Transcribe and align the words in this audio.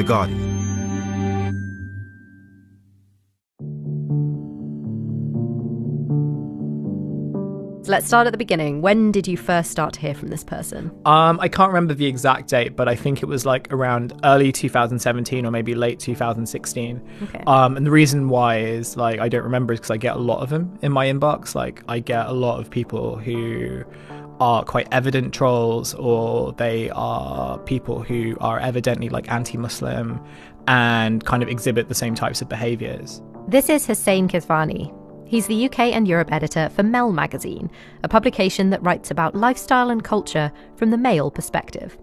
The 0.00 0.06
Guardian. 0.06 0.60
let's 7.90 8.06
start 8.06 8.26
at 8.26 8.30
the 8.30 8.38
beginning. 8.38 8.82
When 8.82 9.10
did 9.10 9.26
you 9.26 9.36
first 9.36 9.70
start 9.70 9.94
to 9.94 10.00
hear 10.00 10.14
from 10.14 10.28
this 10.28 10.44
person? 10.44 10.92
Um, 11.04 11.40
I 11.40 11.48
can't 11.48 11.70
remember 11.70 11.92
the 11.92 12.06
exact 12.06 12.48
date, 12.48 12.76
but 12.76 12.88
I 12.88 12.94
think 12.94 13.20
it 13.20 13.26
was 13.26 13.44
like 13.44 13.70
around 13.72 14.12
early 14.22 14.52
2017 14.52 15.44
or 15.44 15.50
maybe 15.50 15.74
late 15.74 15.98
2016. 15.98 17.02
Okay. 17.24 17.42
Um, 17.46 17.76
and 17.76 17.84
the 17.84 17.90
reason 17.90 18.28
why 18.28 18.60
is 18.60 18.96
like 18.96 19.18
I 19.18 19.28
don't 19.28 19.42
remember 19.42 19.72
is 19.72 19.80
because 19.80 19.90
I 19.90 19.96
get 19.96 20.14
a 20.14 20.20
lot 20.20 20.40
of 20.40 20.50
them 20.50 20.78
in 20.82 20.92
my 20.92 21.06
inbox. 21.06 21.54
Like 21.54 21.82
I 21.88 21.98
get 21.98 22.26
a 22.26 22.32
lot 22.32 22.60
of 22.60 22.70
people 22.70 23.16
who 23.16 23.84
are 24.40 24.64
quite 24.64 24.88
evident 24.90 25.32
trolls 25.34 25.94
or 25.94 26.52
they 26.54 26.90
are 26.90 27.58
people 27.58 28.02
who 28.02 28.36
are 28.40 28.58
evidently 28.58 29.08
like 29.08 29.30
anti-Muslim 29.30 30.20
and 30.66 31.24
kind 31.24 31.42
of 31.42 31.48
exhibit 31.48 31.88
the 31.88 31.94
same 31.94 32.14
types 32.14 32.42
of 32.42 32.48
behaviors. 32.48 33.22
This 33.48 33.68
is 33.68 33.86
Hussein 33.86 34.28
Kesvani, 34.28 34.94
He's 35.30 35.46
the 35.46 35.66
UK 35.66 35.78
and 35.94 36.08
Europe 36.08 36.32
editor 36.32 36.68
for 36.70 36.82
Mel 36.82 37.12
magazine, 37.12 37.70
a 38.02 38.08
publication 38.08 38.70
that 38.70 38.82
writes 38.82 39.12
about 39.12 39.36
lifestyle 39.36 39.90
and 39.90 40.02
culture 40.02 40.50
from 40.74 40.90
the 40.90 40.98
male 40.98 41.30
perspective. 41.30 41.96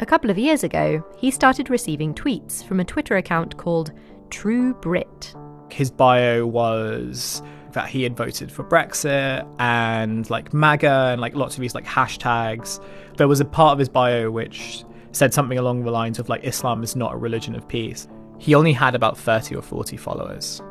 A 0.00 0.04
couple 0.04 0.28
of 0.28 0.36
years 0.36 0.62
ago, 0.62 1.02
he 1.16 1.30
started 1.30 1.70
receiving 1.70 2.12
tweets 2.12 2.62
from 2.62 2.78
a 2.78 2.84
Twitter 2.84 3.16
account 3.16 3.56
called 3.56 3.92
True 4.28 4.74
Brit. 4.74 5.34
His 5.70 5.90
bio 5.90 6.44
was 6.44 7.40
that 7.76 7.90
he 7.90 8.02
had 8.02 8.16
voted 8.16 8.50
for 8.50 8.64
Brexit 8.64 9.46
and 9.58 10.28
like 10.30 10.54
MAGA 10.54 11.10
and 11.12 11.20
like 11.20 11.36
lots 11.36 11.56
of 11.56 11.60
these 11.60 11.74
like 11.74 11.84
hashtags. 11.84 12.82
There 13.18 13.28
was 13.28 13.38
a 13.38 13.44
part 13.44 13.74
of 13.74 13.78
his 13.78 13.90
bio 13.90 14.30
which 14.30 14.82
said 15.12 15.34
something 15.34 15.58
along 15.58 15.84
the 15.84 15.90
lines 15.90 16.18
of 16.18 16.30
like 16.30 16.42
Islam 16.42 16.82
is 16.82 16.96
not 16.96 17.12
a 17.12 17.16
religion 17.18 17.54
of 17.54 17.68
peace. 17.68 18.08
He 18.38 18.54
only 18.54 18.72
had 18.72 18.94
about 18.94 19.18
30 19.18 19.56
or 19.56 19.62
40 19.62 19.98
followers. 19.98 20.62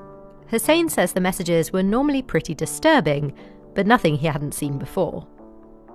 Hussein 0.48 0.90
says 0.90 1.14
the 1.14 1.22
messages 1.22 1.72
were 1.72 1.84
normally 1.84 2.24
pretty 2.24 2.56
disturbing, 2.56 3.34
but 3.76 3.86
nothing 3.86 4.16
he 4.16 4.26
hadn't 4.26 4.56
seen 4.56 4.80
before. 4.80 5.28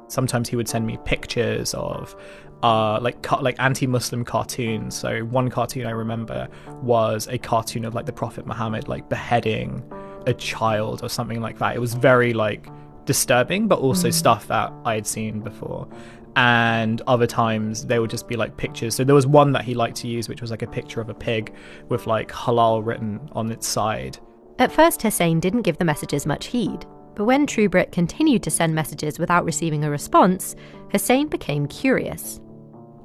Sometimes 0.07 0.49
he 0.49 0.55
would 0.55 0.69
send 0.69 0.87
me 0.87 0.97
pictures 1.05 1.75
of 1.75 2.15
uh, 2.63 3.01
like 3.01 3.31
like 3.43 3.57
anti-Muslim 3.59 4.25
cartoons. 4.25 4.95
So 4.95 5.25
one 5.25 5.51
cartoon 5.51 5.87
I 5.87 5.91
remember 5.91 6.47
was 6.83 7.27
a 7.27 7.39
cartoon 7.39 7.85
of 7.85 7.97
like 7.97 8.07
the 8.07 8.13
Prophet 8.13 8.47
Muhammad 8.47 8.87
like 8.87 9.09
beheading 9.09 9.83
a 10.27 10.35
child 10.35 11.03
or 11.03 11.09
something 11.09 11.41
like 11.41 11.59
that. 11.59 11.77
It 11.77 11.79
was 11.79 11.95
very 11.95 12.33
like 12.33 12.67
disturbing, 13.05 13.69
but 13.69 13.79
also 13.79 14.09
mm. 14.09 14.13
stuff 14.13 14.47
that 14.49 14.73
I 14.85 14.95
had 14.95 15.07
seen 15.07 15.41
before. 15.41 15.89
And 16.37 17.03
other 17.07 17.27
times 17.27 17.87
they 17.87 17.99
would 17.99 18.11
just 18.11 18.29
be 18.29 18.37
like 18.37 18.57
pictures. 18.57 18.95
So 18.95 19.05
there 19.05 19.15
was 19.15 19.27
one 19.27 19.53
that 19.53 19.65
he 19.65 19.75
liked 19.75 19.97
to 19.99 20.09
use, 20.09 20.29
which 20.29 20.41
was 20.41 20.51
like 20.51 20.63
a 20.63 20.67
picture 20.67 21.01
of 21.01 21.09
a 21.09 21.15
pig 21.15 21.55
with 21.89 22.07
like 22.07 22.31
halal 22.31 22.85
written 22.85 23.29
on 23.33 23.51
its 23.51 23.67
side. 23.67 24.19
At 24.59 24.71
first, 24.71 25.03
Hussein 25.03 25.41
didn't 25.41 25.63
give 25.63 25.79
the 25.79 25.85
messages 25.85 26.27
much 26.27 26.47
heed, 26.47 26.87
but 27.15 27.25
when 27.25 27.47
TrueBrit 27.47 27.93
continued 27.93 28.43
to 28.45 28.51
send 28.51 28.75
messages 28.75 29.19
without 29.19 29.45
receiving 29.45 29.85
a 29.85 29.91
response, 29.91 30.55
Hussein 30.93 31.29
became 31.29 31.67
curious. 31.67 32.41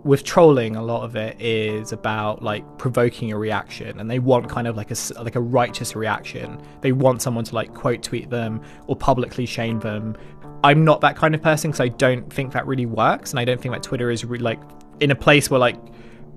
With 0.06 0.24
trolling, 0.24 0.76
a 0.76 0.84
lot 0.84 1.04
of 1.04 1.16
it 1.16 1.36
is 1.42 1.92
about 1.92 2.44
like 2.44 2.64
provoking 2.78 3.32
a 3.32 3.38
reaction, 3.40 4.00
and 4.00 4.10
they 4.10 4.20
want 4.20 4.48
kind 4.48 4.68
of 4.68 4.78
like 4.78 4.92
a 4.92 4.96
like 5.24 5.36
a 5.36 5.42
righteous 5.42 5.96
reaction. 5.96 6.62
They 6.82 6.92
want 6.92 7.24
someone 7.24 7.44
to 7.46 7.56
like 7.56 7.74
quote 7.74 8.04
tweet 8.04 8.30
them 8.30 8.62
or 8.86 8.96
publicly 8.96 9.48
shame 9.48 9.80
them. 9.80 10.16
I'm 10.64 10.86
not 10.86 11.02
that 11.02 11.16
kind 11.16 11.34
of 11.34 11.42
person 11.42 11.72
because 11.72 11.82
I 11.82 11.88
don't 11.88 12.32
think 12.32 12.54
that 12.54 12.68
really 12.68 12.86
works, 12.86 13.32
and 13.32 13.40
I 13.40 13.46
don't 13.46 13.60
think 13.60 13.74
that 13.74 13.82
Twitter 13.82 14.12
is 14.12 14.24
like 14.24 14.60
in 15.00 15.10
a 15.10 15.16
place 15.16 15.50
where 15.50 15.60
like 15.60 15.78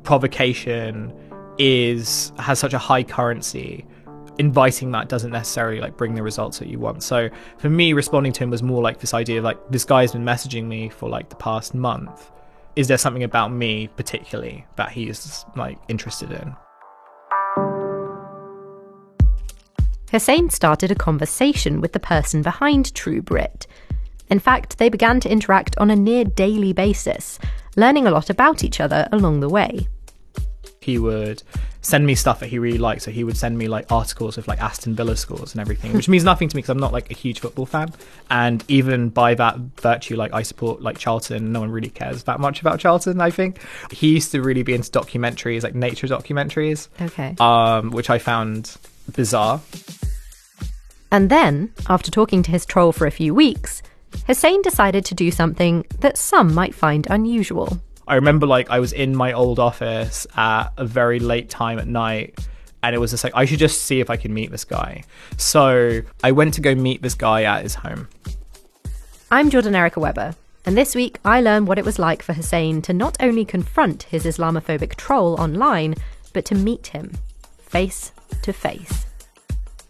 provocation 0.03 1.13
is 1.59 2.33
has 2.39 2.59
such 2.59 2.73
a 2.73 2.79
high 2.79 3.03
currency 3.03 3.85
inviting 4.39 4.93
that 4.93 5.11
doesn't 5.11 5.33
necessarily 5.33 5.81
like 5.81 5.95
bring 5.99 6.15
the 6.15 6.23
results 6.23 6.59
that 6.61 6.69
you 6.69 6.79
want. 6.79 7.03
So 7.03 7.29
for 7.59 7.69
me, 7.69 7.93
responding 7.93 8.33
to 8.33 8.45
him 8.45 8.49
was 8.49 8.63
more 8.63 8.83
like 8.83 8.99
this 8.99 9.13
idea 9.13 9.39
of 9.39 9.45
like 9.45 9.59
this 9.69 9.85
guy's 9.85 10.13
been 10.13 10.25
messaging 10.25 10.65
me 10.65 10.89
for 10.89 11.11
like 11.11 11.29
the 11.29 11.37
past 11.37 11.75
month. 11.75 12.31
Is 12.79 12.87
there 12.87 12.97
something 12.97 13.25
about 13.25 13.51
me 13.51 13.89
particularly 13.97 14.65
that 14.77 14.93
he's 14.93 15.45
like 15.57 15.79
interested 15.89 16.31
in? 16.31 16.55
Hussein 20.13 20.49
started 20.49 20.93
a 20.93 20.95
conversation 20.95 21.81
with 21.81 21.93
the 21.93 21.99
person 21.99 22.41
behind 22.41 22.95
True 22.95 23.21
Brit. 23.21 23.67
In 24.31 24.39
fact, 24.39 24.79
they 24.79 24.89
began 24.89 25.19
to 25.19 25.29
interact 25.29 25.77
on 25.79 25.91
a 25.91 25.97
near 25.97 26.23
daily 26.23 26.73
basis, 26.73 27.41
learning 27.75 28.07
a 28.07 28.13
lot 28.13 28.31
about 28.31 28.63
each 28.63 28.79
other 28.79 29.09
along 29.11 29.41
the 29.41 29.49
way 29.49 29.89
he 30.81 30.99
would 30.99 31.43
send 31.81 32.07
me 32.07 32.15
stuff 32.15 32.41
that 32.41 32.49
he 32.49 32.59
really 32.59 32.79
liked. 32.79 33.03
So 33.03 33.11
he 33.11 33.25
would 33.25 33.37
send 33.37 33.59
me 33.59 33.69
like 33.69 33.91
articles 33.91 34.39
of 34.39 34.47
like 34.49 34.61
Aston 34.61 34.95
Villa 34.95 35.17
scores 35.17 35.53
and 35.53 35.61
everything, 35.61 35.93
which 35.93 36.09
means 36.09 36.25
nothing 36.25 36.49
to 36.49 36.57
me 36.57 36.61
because 36.61 36.71
I'm 36.71 36.79
not 36.79 36.93
like 36.93 37.11
a 37.11 37.15
huge 37.15 37.41
football 37.41 37.67
fan. 37.67 37.93
And 38.31 38.65
even 38.69 39.09
by 39.09 39.35
that 39.35 39.57
virtue, 39.81 40.17
like 40.17 40.33
I 40.33 40.43
support 40.43 40.83
like 40.83 40.99
Charlton. 40.99 41.53
No 41.53 41.61
one 41.61 41.71
really 41.71 41.91
cares 41.91 42.25
that 42.25 42.41
much 42.41 42.61
about 42.61 42.81
Charlton. 42.81 43.21
I 43.21 43.31
think 43.31 43.59
he 43.91 44.09
used 44.15 44.33
to 44.33 44.43
really 44.43 44.63
be 44.63 44.75
into 44.75 44.91
documentaries, 44.91 45.63
like 45.63 45.75
nature 45.75 46.07
documentaries. 46.07 46.89
Okay. 47.01 47.35
Um, 47.41 47.91
which 47.91 48.11
I 48.11 48.19
found 48.19 48.77
bizarre. 49.15 49.61
And 51.11 51.31
then, 51.31 51.73
after 51.89 52.11
talking 52.11 52.43
to 52.43 52.51
his 52.51 52.67
troll 52.67 52.93
for 52.93 53.07
a 53.07 53.11
few 53.11 53.35
weeks, 53.35 53.83
Hussein 54.27 54.61
decided 54.63 55.05
to 55.07 55.15
do 55.15 55.31
something 55.31 55.87
that 56.01 56.19
some 56.19 56.55
might 56.55 56.75
find 56.75 57.07
unusual. 57.09 57.81
I 58.09 58.15
remember 58.15 58.47
like 58.47 58.71
I 58.71 58.81
was 58.81 58.95
in 58.95 59.15
my 59.15 59.35
old 59.35 59.59
office 59.59 60.27
at 60.35 60.69
a 60.79 60.87
very 60.87 61.19
late 61.19 61.51
time 61.51 61.79
at 61.79 61.87
night 61.87 62.39
and 62.83 62.95
it 62.97 62.99
was 62.99 63.11
just 63.11 63.23
like 63.23 63.35
I 63.37 63.45
should 63.45 63.59
just 63.59 63.83
see 63.83 64.01
if 64.01 64.09
I 64.09 64.17
can 64.17 64.33
meet 64.33 64.51
this 64.51 64.65
guy. 64.65 65.05
So 65.37 66.01
I 66.25 66.33
went 66.33 66.55
to 66.55 66.63
go 66.63 66.75
meet 66.75 67.03
this 67.03 67.15
guy 67.15 67.43
at 67.43 67.63
his 67.63 67.75
home. 67.75 68.09
I'm 69.31 69.51
Jordan 69.51 69.75
Erica 69.75 70.01
Webber, 70.01 70.35
and 70.65 70.77
this 70.77 70.95
week 70.95 71.19
I 71.23 71.43
learned 71.43 71.69
what 71.69 71.79
it 71.79 71.85
was 71.85 71.99
like 71.99 72.23
for 72.23 72.33
Hussein 72.33 72.81
to 72.83 72.95
not 72.95 73.19
only 73.21 73.45
confront 73.45 74.05
his 74.05 74.25
Islamophobic 74.25 74.97
troll 74.97 75.39
online, 75.39 75.95
but 76.33 76.47
to 76.47 76.55
meet 76.55 76.89
him 76.89 77.13
face 77.59 78.13
to 78.41 78.55
face. 78.55 79.05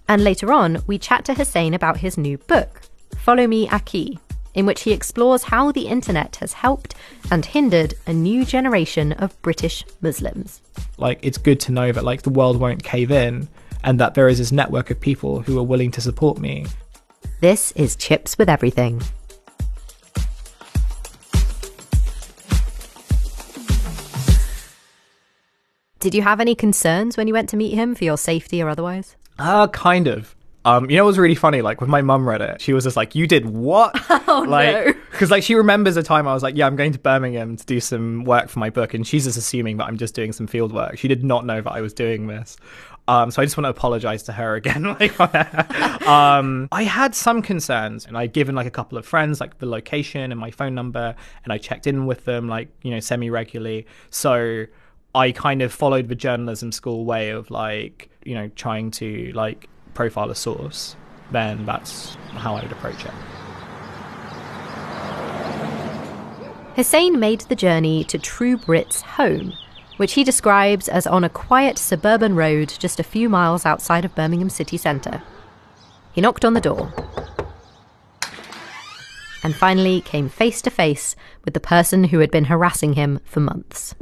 And 0.09 0.25
later 0.25 0.53
on, 0.53 0.83
we 0.89 0.99
chat 0.99 1.25
to 1.27 1.35
Hussein 1.35 1.73
about 1.73 1.99
his 1.99 2.19
new 2.19 2.39
book, 2.39 2.81
Follow 3.17 3.47
Me 3.47 3.69
Akhi 3.69 4.19
in 4.55 4.67
which 4.67 4.83
he 4.83 4.93
explores 4.93 5.45
how 5.45 5.73
the 5.73 5.87
internet 5.87 6.37
has 6.37 6.53
helped 6.53 6.95
and 7.31 7.45
hindered 7.45 7.95
a 8.07 8.13
new 8.13 8.45
generation 8.45 9.13
of 9.13 9.41
British 9.43 9.85
Muslims. 10.01 10.61
Like, 10.97 11.19
it's 11.23 11.39
good 11.39 11.61
to 11.61 11.73
know 11.73 11.93
that, 11.93 12.05
like, 12.05 12.23
the 12.23 12.31
world 12.31 12.59
won't 12.59 12.83
cave 12.83 13.11
in 13.11 13.49
and 13.85 14.01
that 14.01 14.15
there 14.15 14.29
is 14.29 14.39
this 14.39 14.53
network 14.53 14.91
of 14.91 15.01
people 15.01 15.41
who 15.41 15.59
are 15.59 15.63
willing 15.63 15.91
to 15.93 16.01
support 16.01 16.39
me. 16.39 16.67
This 17.41 17.73
is 17.73 17.95
Chips 17.95 18.37
with 18.37 18.49
Everything. 18.49 19.01
Did 26.01 26.15
you 26.15 26.23
have 26.23 26.41
any 26.41 26.55
concerns 26.55 27.17
when 27.17 27.27
you 27.27 27.35
went 27.35 27.49
to 27.51 27.57
meet 27.57 27.75
him 27.75 27.95
for 27.95 28.05
your 28.05 28.17
safety 28.17 28.63
or 28.63 28.69
otherwise? 28.69 29.17
Uh, 29.39 29.67
kind 29.69 30.07
of. 30.07 30.35
Um, 30.69 30.91
you 30.91 30.97
know, 30.97 31.05
it 31.05 31.07
was 31.07 31.19
really 31.19 31.35
funny. 31.35 31.63
Like 31.63 31.81
when 31.81 31.89
my 31.89 32.03
mum 32.03 32.29
read 32.29 32.43
it, 32.43 32.61
she 32.61 32.75
was 32.75 32.85
just 32.85 32.97
like, 32.97 33.15
"You 33.15 33.27
did 33.27 33.47
what?" 33.47 33.99
Oh 34.31 34.45
like, 34.47 34.87
no! 34.87 34.93
Because 35.11 35.31
like 35.31 35.43
she 35.43 35.55
remembers 35.55 35.97
a 35.97 36.03
time 36.03 36.29
I 36.29 36.35
was 36.35 36.43
like, 36.43 36.55
"Yeah, 36.55 36.67
I'm 36.67 36.77
going 36.77 36.93
to 36.93 36.99
Birmingham 36.99 37.57
to 37.57 37.65
do 37.65 37.81
some 37.81 38.25
work 38.25 38.51
for 38.51 38.59
my 38.59 38.69
book," 38.69 38.93
and 38.93 39.07
she's 39.07 39.25
just 39.25 39.39
assuming 39.39 39.79
that 39.79 39.87
I'm 39.87 39.97
just 39.97 40.15
doing 40.15 40.33
some 40.33 40.47
field 40.47 40.71
work. 40.71 40.99
She 40.99 41.09
did 41.09 41.25
not 41.25 41.47
know 41.47 41.63
that 41.63 41.71
I 41.71 41.81
was 41.81 41.95
doing 41.95 42.27
this. 42.27 42.59
Um, 43.09 43.31
so 43.31 43.41
I 43.41 43.47
just 43.47 43.57
want 43.57 43.65
to 43.65 43.71
apologize 43.71 44.23
to 44.25 44.33
her 44.33 44.55
again. 44.61 44.85
um, 46.07 46.69
I 46.71 46.83
had 46.83 47.15
some 47.15 47.41
concerns, 47.41 48.05
and 48.05 48.19
I'd 48.19 48.35
given 48.35 48.55
like 48.55 48.67
a 48.67 48.71
couple 48.71 48.99
of 48.99 49.07
friends 49.07 49.41
like 49.41 49.59
the 49.59 49.67
location 49.67 50.31
and 50.31 50.39
my 50.39 50.51
phone 50.51 50.75
number, 50.75 51.15
and 51.45 51.53
I 51.53 51.57
checked 51.57 51.87
in 51.87 52.05
with 52.05 52.27
them 52.27 52.49
like 52.49 52.69
you 52.83 52.91
know 52.91 53.01
semi 53.01 53.31
regularly. 53.31 53.87
So 54.11 54.67
I 55.15 55.33
kind 55.33 55.63
of 55.63 55.73
followed 55.73 56.09
the 56.09 56.15
journalism 56.15 56.71
school 56.71 57.07
way 57.07 57.31
of 57.31 57.51
like 57.51 58.11
you 58.25 58.35
know 58.35 58.49
trying 58.49 58.91
to 58.93 59.33
like 59.33 59.69
profile 59.99 60.31
a 60.31 60.35
source, 60.35 60.95
then 61.33 61.67
that's 61.67 62.15
how 62.31 62.55
I 62.55 62.63
would 62.63 62.71
approach 62.71 63.05
it. 63.05 63.11
Hussein 66.77 67.19
made 67.19 67.41
the 67.41 67.57
journey 67.57 68.05
to 68.05 68.17
True 68.17 68.57
Brit's 68.57 69.01
home, 69.01 69.55
which 69.97 70.13
he 70.13 70.23
describes 70.23 70.89
as 70.89 71.09
on 71.09 71.25
a 71.25 71.29
quiet 71.29 71.79
suburban 71.79 72.37
road 72.37 72.73
just 72.79 73.01
a 73.01 73.03
few 73.03 73.29
miles 73.29 73.67
outside 73.67 74.05
of 74.05 74.15
Birmingham 74.15 74.51
city 74.51 74.77
centre. 74.77 75.21
He 76.13 76.21
knocked 76.21 76.45
on 76.45 76.55
the 76.55 76.61
door 76.61 76.93
and 79.43 79.53
finally 79.53 80.01
came 80.01 80.29
face 80.29 80.63
to 80.63 80.71
face 80.71 81.17
with 81.45 81.55
the 81.55 81.61
person 81.75 82.05
who 82.05 82.21
had 82.21 82.31
been 82.31 82.45
harassing 82.45 82.93
him 82.93 83.19
for 83.25 83.41
months. 83.41 83.97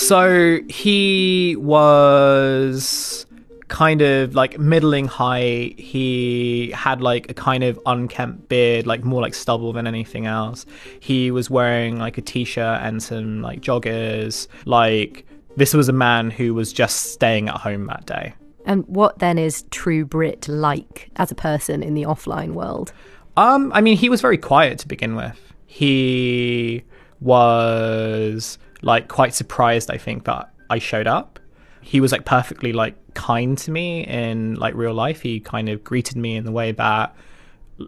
So 0.00 0.60
he 0.68 1.56
was 1.56 3.26
kind 3.68 4.00
of 4.00 4.34
like 4.34 4.58
middling 4.58 5.06
height. 5.06 5.78
He 5.78 6.72
had 6.74 7.02
like 7.02 7.30
a 7.30 7.34
kind 7.34 7.62
of 7.62 7.78
unkempt 7.84 8.48
beard, 8.48 8.86
like 8.86 9.04
more 9.04 9.20
like 9.20 9.34
stubble 9.34 9.74
than 9.74 9.86
anything 9.86 10.24
else. 10.24 10.64
He 11.00 11.30
was 11.30 11.50
wearing 11.50 11.98
like 11.98 12.16
a 12.16 12.22
t 12.22 12.44
shirt 12.44 12.80
and 12.82 13.02
some 13.02 13.42
like 13.42 13.60
joggers. 13.60 14.48
Like, 14.64 15.26
this 15.56 15.74
was 15.74 15.90
a 15.90 15.92
man 15.92 16.30
who 16.30 16.54
was 16.54 16.72
just 16.72 17.12
staying 17.12 17.48
at 17.48 17.56
home 17.56 17.86
that 17.86 18.06
day. 18.06 18.32
And 18.64 18.86
what 18.88 19.18
then 19.18 19.36
is 19.38 19.64
true 19.70 20.06
Brit 20.06 20.48
like 20.48 21.10
as 21.16 21.30
a 21.30 21.34
person 21.34 21.82
in 21.82 21.92
the 21.92 22.04
offline 22.04 22.54
world? 22.54 22.92
Um, 23.36 23.70
I 23.74 23.82
mean, 23.82 23.98
he 23.98 24.08
was 24.08 24.22
very 24.22 24.38
quiet 24.38 24.78
to 24.78 24.88
begin 24.88 25.14
with. 25.14 25.38
He 25.66 26.84
was 27.20 28.58
like 28.82 29.08
quite 29.08 29.34
surprised, 29.34 29.90
I 29.90 29.96
think, 29.96 30.24
that 30.24 30.50
I 30.68 30.78
showed 30.78 31.06
up. 31.06 31.38
He 31.82 32.00
was 32.00 32.12
like 32.12 32.24
perfectly 32.24 32.72
like 32.72 32.94
kind 33.14 33.56
to 33.58 33.70
me 33.70 34.06
in 34.06 34.54
like 34.54 34.74
real 34.74 34.94
life. 34.94 35.22
He 35.22 35.40
kind 35.40 35.68
of 35.68 35.82
greeted 35.82 36.16
me 36.16 36.36
in 36.36 36.44
the 36.44 36.52
way 36.52 36.72
that 36.72 37.14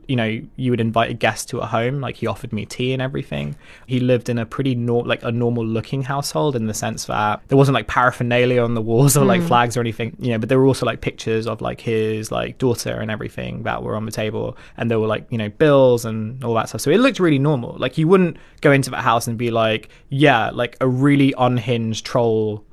you 0.07 0.17
know 0.17 0.41
you 0.57 0.71
would 0.71 0.81
invite 0.81 1.11
a 1.11 1.15
guest 1.15 1.49
to 1.49 1.59
a 1.59 1.67
home 1.67 2.01
like 2.01 2.17
he 2.17 2.27
offered 2.27 2.53
me 2.53 2.65
tea 2.65 2.93
and 2.93 3.03
everything 3.03 3.57
he 3.87 4.01
lived 4.01 4.29
in 4.29 4.39
a 4.39 4.47
pretty 4.47 4.75
nor- 4.75 5.05
like 5.05 5.23
a 5.23 5.33
normal 5.33 5.65
looking 5.65 6.03
household 6.03 6.57
in 6.57 6.67
the 6.67 6.75
sense 6.75 7.07
that 7.07 7.41
there 7.49 7.59
wasn't 7.59 7.75
like 7.75 7.87
paraphernalia 7.87 8.63
on 8.63 8.75
the 8.75 8.81
walls 8.81 9.17
or 9.17 9.25
like 9.25 9.41
mm. 9.41 9.49
flags 9.49 9.77
or 9.77 9.81
anything 9.81 10.17
you 10.19 10.31
know 10.31 10.39
but 10.39 10.49
there 10.49 10.59
were 10.59 10.67
also 10.67 10.87
like 10.87 11.01
pictures 11.01 11.47
of 11.47 11.61
like 11.61 11.81
his 11.81 12.31
like 12.31 12.59
daughter 12.59 13.01
and 13.01 13.11
everything 13.11 13.63
that 13.63 13.83
were 13.83 13.97
on 13.97 14.07
the 14.07 14.13
table 14.13 14.57
and 14.77 14.91
there 14.91 14.99
were 14.99 15.07
like 15.07 15.27
you 15.31 15.39
know 15.39 15.49
bills 15.49 16.05
and 16.05 16.43
all 16.45 16.55
that 16.55 16.69
stuff 16.69 16.81
so 16.81 16.91
it 16.91 16.99
looked 16.99 17.21
really 17.21 17.39
normal 17.39 17.77
like 17.79 17.99
you 17.99 18.09
wouldn't 18.09 18.37
go 18.61 18.73
into 18.73 18.91
that 18.91 19.03
house 19.03 19.27
and 19.27 19.39
be 19.39 19.51
like 19.51 19.89
yeah 20.09 20.51
like 20.51 20.77
a 20.81 20.89
really 20.89 21.35
unhinged 21.39 22.05
troll 22.05 22.65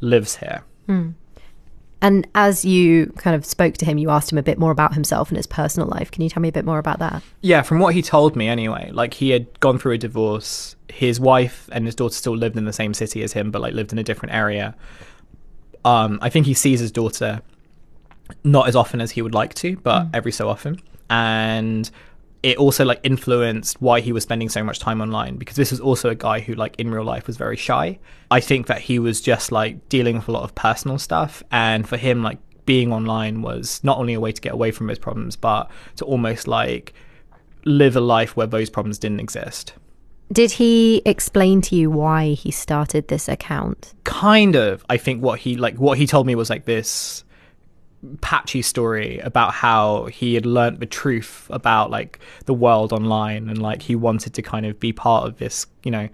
lives 0.00 0.36
here 0.36 0.64
mm. 0.88 1.14
And 2.02 2.26
as 2.34 2.64
you 2.64 3.06
kind 3.16 3.36
of 3.36 3.46
spoke 3.46 3.76
to 3.78 3.84
him, 3.84 3.96
you 3.96 4.10
asked 4.10 4.32
him 4.32 4.36
a 4.36 4.42
bit 4.42 4.58
more 4.58 4.72
about 4.72 4.92
himself 4.92 5.28
and 5.28 5.36
his 5.36 5.46
personal 5.46 5.88
life. 5.88 6.10
Can 6.10 6.22
you 6.22 6.28
tell 6.28 6.40
me 6.40 6.48
a 6.48 6.52
bit 6.52 6.64
more 6.64 6.78
about 6.78 6.98
that? 6.98 7.22
Yeah, 7.42 7.62
from 7.62 7.78
what 7.78 7.94
he 7.94 8.02
told 8.02 8.34
me 8.34 8.48
anyway, 8.48 8.90
like 8.92 9.14
he 9.14 9.30
had 9.30 9.60
gone 9.60 9.78
through 9.78 9.92
a 9.92 9.98
divorce. 9.98 10.74
His 10.88 11.20
wife 11.20 11.68
and 11.70 11.86
his 11.86 11.94
daughter 11.94 12.14
still 12.14 12.36
lived 12.36 12.56
in 12.56 12.64
the 12.64 12.72
same 12.72 12.92
city 12.92 13.22
as 13.22 13.32
him, 13.32 13.52
but 13.52 13.62
like 13.62 13.72
lived 13.72 13.92
in 13.92 13.98
a 13.98 14.02
different 14.02 14.34
area. 14.34 14.74
Um, 15.84 16.18
I 16.20 16.28
think 16.28 16.46
he 16.46 16.54
sees 16.54 16.80
his 16.80 16.90
daughter 16.90 17.40
not 18.42 18.66
as 18.66 18.74
often 18.74 19.00
as 19.00 19.12
he 19.12 19.22
would 19.22 19.34
like 19.34 19.54
to, 19.54 19.76
but 19.76 20.04
mm. 20.04 20.10
every 20.12 20.32
so 20.32 20.48
often. 20.48 20.80
And 21.08 21.88
it 22.42 22.56
also 22.56 22.84
like 22.84 23.00
influenced 23.02 23.80
why 23.80 24.00
he 24.00 24.12
was 24.12 24.24
spending 24.24 24.48
so 24.48 24.64
much 24.64 24.78
time 24.80 25.00
online 25.00 25.36
because 25.36 25.56
this 25.56 25.70
was 25.70 25.80
also 25.80 26.10
a 26.10 26.14
guy 26.14 26.40
who 26.40 26.54
like 26.54 26.74
in 26.76 26.90
real 26.90 27.04
life 27.04 27.26
was 27.26 27.36
very 27.36 27.56
shy. 27.56 27.98
I 28.30 28.40
think 28.40 28.66
that 28.66 28.80
he 28.80 28.98
was 28.98 29.20
just 29.20 29.52
like 29.52 29.88
dealing 29.88 30.16
with 30.16 30.28
a 30.28 30.32
lot 30.32 30.42
of 30.42 30.54
personal 30.54 30.98
stuff 30.98 31.42
and 31.52 31.88
for 31.88 31.96
him 31.96 32.22
like 32.22 32.38
being 32.66 32.92
online 32.92 33.42
was 33.42 33.82
not 33.84 33.98
only 33.98 34.14
a 34.14 34.20
way 34.20 34.32
to 34.32 34.40
get 34.40 34.52
away 34.52 34.70
from 34.72 34.88
his 34.88 34.98
problems 34.98 35.36
but 35.36 35.70
to 35.96 36.04
almost 36.04 36.48
like 36.48 36.94
live 37.64 37.94
a 37.94 38.00
life 38.00 38.36
where 38.36 38.46
those 38.46 38.70
problems 38.70 38.98
didn't 38.98 39.20
exist. 39.20 39.74
Did 40.32 40.52
he 40.52 41.02
explain 41.04 41.60
to 41.62 41.76
you 41.76 41.90
why 41.90 42.30
he 42.30 42.50
started 42.50 43.08
this 43.08 43.28
account? 43.28 43.94
Kind 44.04 44.56
of. 44.56 44.84
I 44.88 44.96
think 44.96 45.22
what 45.22 45.38
he 45.38 45.56
like 45.56 45.76
what 45.76 45.98
he 45.98 46.06
told 46.06 46.26
me 46.26 46.34
was 46.34 46.50
like 46.50 46.64
this 46.64 47.22
patchy 48.20 48.62
story 48.62 49.18
about 49.20 49.54
how 49.54 50.06
he 50.06 50.34
had 50.34 50.44
learnt 50.44 50.80
the 50.80 50.86
truth 50.86 51.46
about 51.50 51.90
like 51.90 52.18
the 52.46 52.54
world 52.54 52.92
online 52.92 53.48
and 53.48 53.62
like 53.62 53.82
he 53.82 53.94
wanted 53.94 54.34
to 54.34 54.42
kind 54.42 54.66
of 54.66 54.80
be 54.80 54.92
part 54.92 55.26
of 55.26 55.38
this 55.38 55.66
you 55.84 55.90
know 55.90 56.08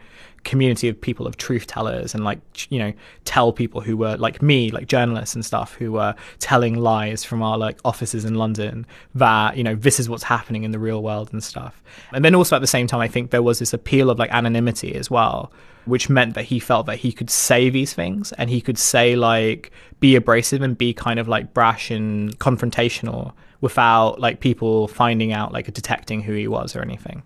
community 0.48 0.88
of 0.88 0.98
people 0.98 1.26
of 1.26 1.36
truth 1.36 1.66
tellers 1.66 2.14
and 2.14 2.24
like 2.24 2.40
you 2.72 2.78
know 2.78 2.90
tell 3.26 3.52
people 3.52 3.82
who 3.82 3.98
were 3.98 4.16
like 4.16 4.40
me 4.40 4.70
like 4.70 4.86
journalists 4.86 5.34
and 5.34 5.44
stuff 5.44 5.74
who 5.74 5.92
were 5.92 6.14
telling 6.38 6.74
lies 6.74 7.22
from 7.22 7.42
our 7.42 7.58
like 7.58 7.78
offices 7.84 8.24
in 8.24 8.34
london 8.34 8.86
that 9.14 9.58
you 9.58 9.62
know 9.62 9.74
this 9.74 10.00
is 10.00 10.08
what's 10.08 10.22
happening 10.22 10.64
in 10.64 10.70
the 10.70 10.78
real 10.78 11.02
world 11.02 11.30
and 11.32 11.44
stuff. 11.44 11.82
And 12.12 12.24
then 12.24 12.34
also 12.34 12.56
at 12.56 12.60
the 12.60 12.66
same 12.66 12.86
time 12.86 13.00
i 13.00 13.08
think 13.08 13.30
there 13.30 13.42
was 13.42 13.58
this 13.58 13.74
appeal 13.74 14.08
of 14.08 14.18
like 14.18 14.30
anonymity 14.30 14.94
as 14.94 15.10
well 15.10 15.52
which 15.84 16.08
meant 16.08 16.34
that 16.34 16.44
he 16.44 16.58
felt 16.58 16.86
that 16.86 16.96
he 16.96 17.12
could 17.12 17.28
say 17.28 17.68
these 17.68 17.92
things 17.92 18.32
and 18.32 18.48
he 18.48 18.62
could 18.62 18.78
say 18.78 19.16
like 19.16 19.70
be 20.00 20.16
abrasive 20.16 20.62
and 20.62 20.78
be 20.78 20.94
kind 20.94 21.18
of 21.18 21.28
like 21.28 21.52
brash 21.52 21.90
and 21.90 22.38
confrontational 22.38 23.32
without 23.60 24.18
like 24.18 24.40
people 24.40 24.88
finding 24.88 25.30
out 25.32 25.52
like 25.52 25.70
detecting 25.74 26.22
who 26.22 26.32
he 26.32 26.48
was 26.48 26.74
or 26.74 26.80
anything 26.80 27.22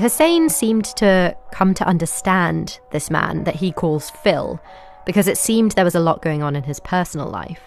Hussein 0.00 0.48
seemed 0.48 0.86
to 0.96 1.36
come 1.52 1.74
to 1.74 1.86
understand 1.86 2.80
this 2.90 3.10
man 3.10 3.44
that 3.44 3.56
he 3.56 3.72
calls 3.72 4.10
Phil, 4.10 4.60
because 5.06 5.28
it 5.28 5.38
seemed 5.38 5.72
there 5.72 5.84
was 5.84 5.94
a 5.94 6.00
lot 6.00 6.22
going 6.22 6.42
on 6.42 6.56
in 6.56 6.62
his 6.62 6.80
personal 6.80 7.28
life. 7.28 7.60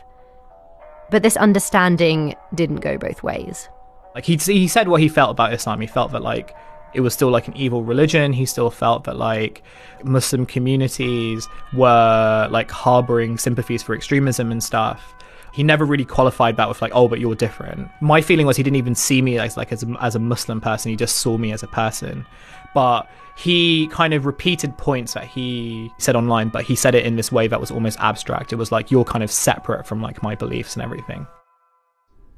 But 1.10 1.24
this 1.24 1.38
understanding 1.38 2.36
didn't 2.54 2.78
go 2.78 2.98
both 2.98 3.24
ways. 3.24 3.70
Like 4.16 4.26
he 4.26 4.36
he 4.36 4.68
said 4.68 4.88
what 4.88 5.02
he 5.02 5.10
felt 5.10 5.32
about 5.32 5.54
Islam. 5.54 5.82
He 5.82 5.88
felt 5.88 6.12
that 6.12 6.22
like 6.22 6.56
it 6.94 7.02
was 7.02 7.14
still 7.14 7.30
like 7.30 7.48
an 7.48 7.58
evil 7.58 7.84
religion. 7.84 8.34
He 8.34 8.46
still 8.46 8.70
felt 8.70 9.04
that 9.06 9.18
like 9.18 9.64
Muslim 10.04 10.46
communities 10.46 11.48
were 11.74 12.48
like 12.52 12.70
harboring 12.72 13.38
sympathies 13.38 13.82
for 13.84 13.96
extremism 13.96 14.52
and 14.52 14.64
stuff 14.64 15.16
he 15.54 15.64
never 15.64 15.86
really 15.86 16.04
qualified 16.04 16.58
that 16.58 16.68
with 16.68 16.82
like, 16.82 16.92
oh, 16.96 17.08
but 17.08 17.20
you're 17.20 17.36
different. 17.36 17.90
My 18.02 18.22
feeling 18.22 18.48
was 18.48 18.58
he 18.58 18.64
didn't 18.64 18.78
even 18.78 18.96
see 18.96 19.22
me 19.22 19.38
as 19.38 19.56
like 19.56 19.72
as 19.72 19.84
a, 19.84 19.96
as 20.02 20.16
a 20.16 20.20
Muslim 20.20 20.60
person. 20.60 20.90
He 20.90 20.96
just 20.96 21.18
saw 21.18 21.38
me 21.38 21.52
as 21.52 21.62
a 21.62 21.68
person. 21.68 22.26
But 22.74 23.08
he 23.38 23.88
kind 23.88 24.16
of 24.16 24.26
repeated 24.26 24.76
points 24.80 25.14
that 25.14 25.26
he 25.26 25.92
said 26.00 26.16
online, 26.16 26.50
but 26.50 26.64
he 26.64 26.76
said 26.76 26.96
it 26.96 27.06
in 27.06 27.18
this 27.18 27.32
way 27.32 27.48
that 27.48 27.62
was 27.62 27.70
almost 27.70 28.00
abstract. 28.00 28.52
It 28.52 28.56
was 28.56 28.72
like 28.72 28.90
you're 28.90 29.04
kind 29.04 29.24
of 29.24 29.30
separate 29.30 29.86
from 29.86 30.02
like 30.02 30.24
my 30.24 30.34
beliefs 30.34 30.76
and 30.76 30.84
everything. 30.84 31.28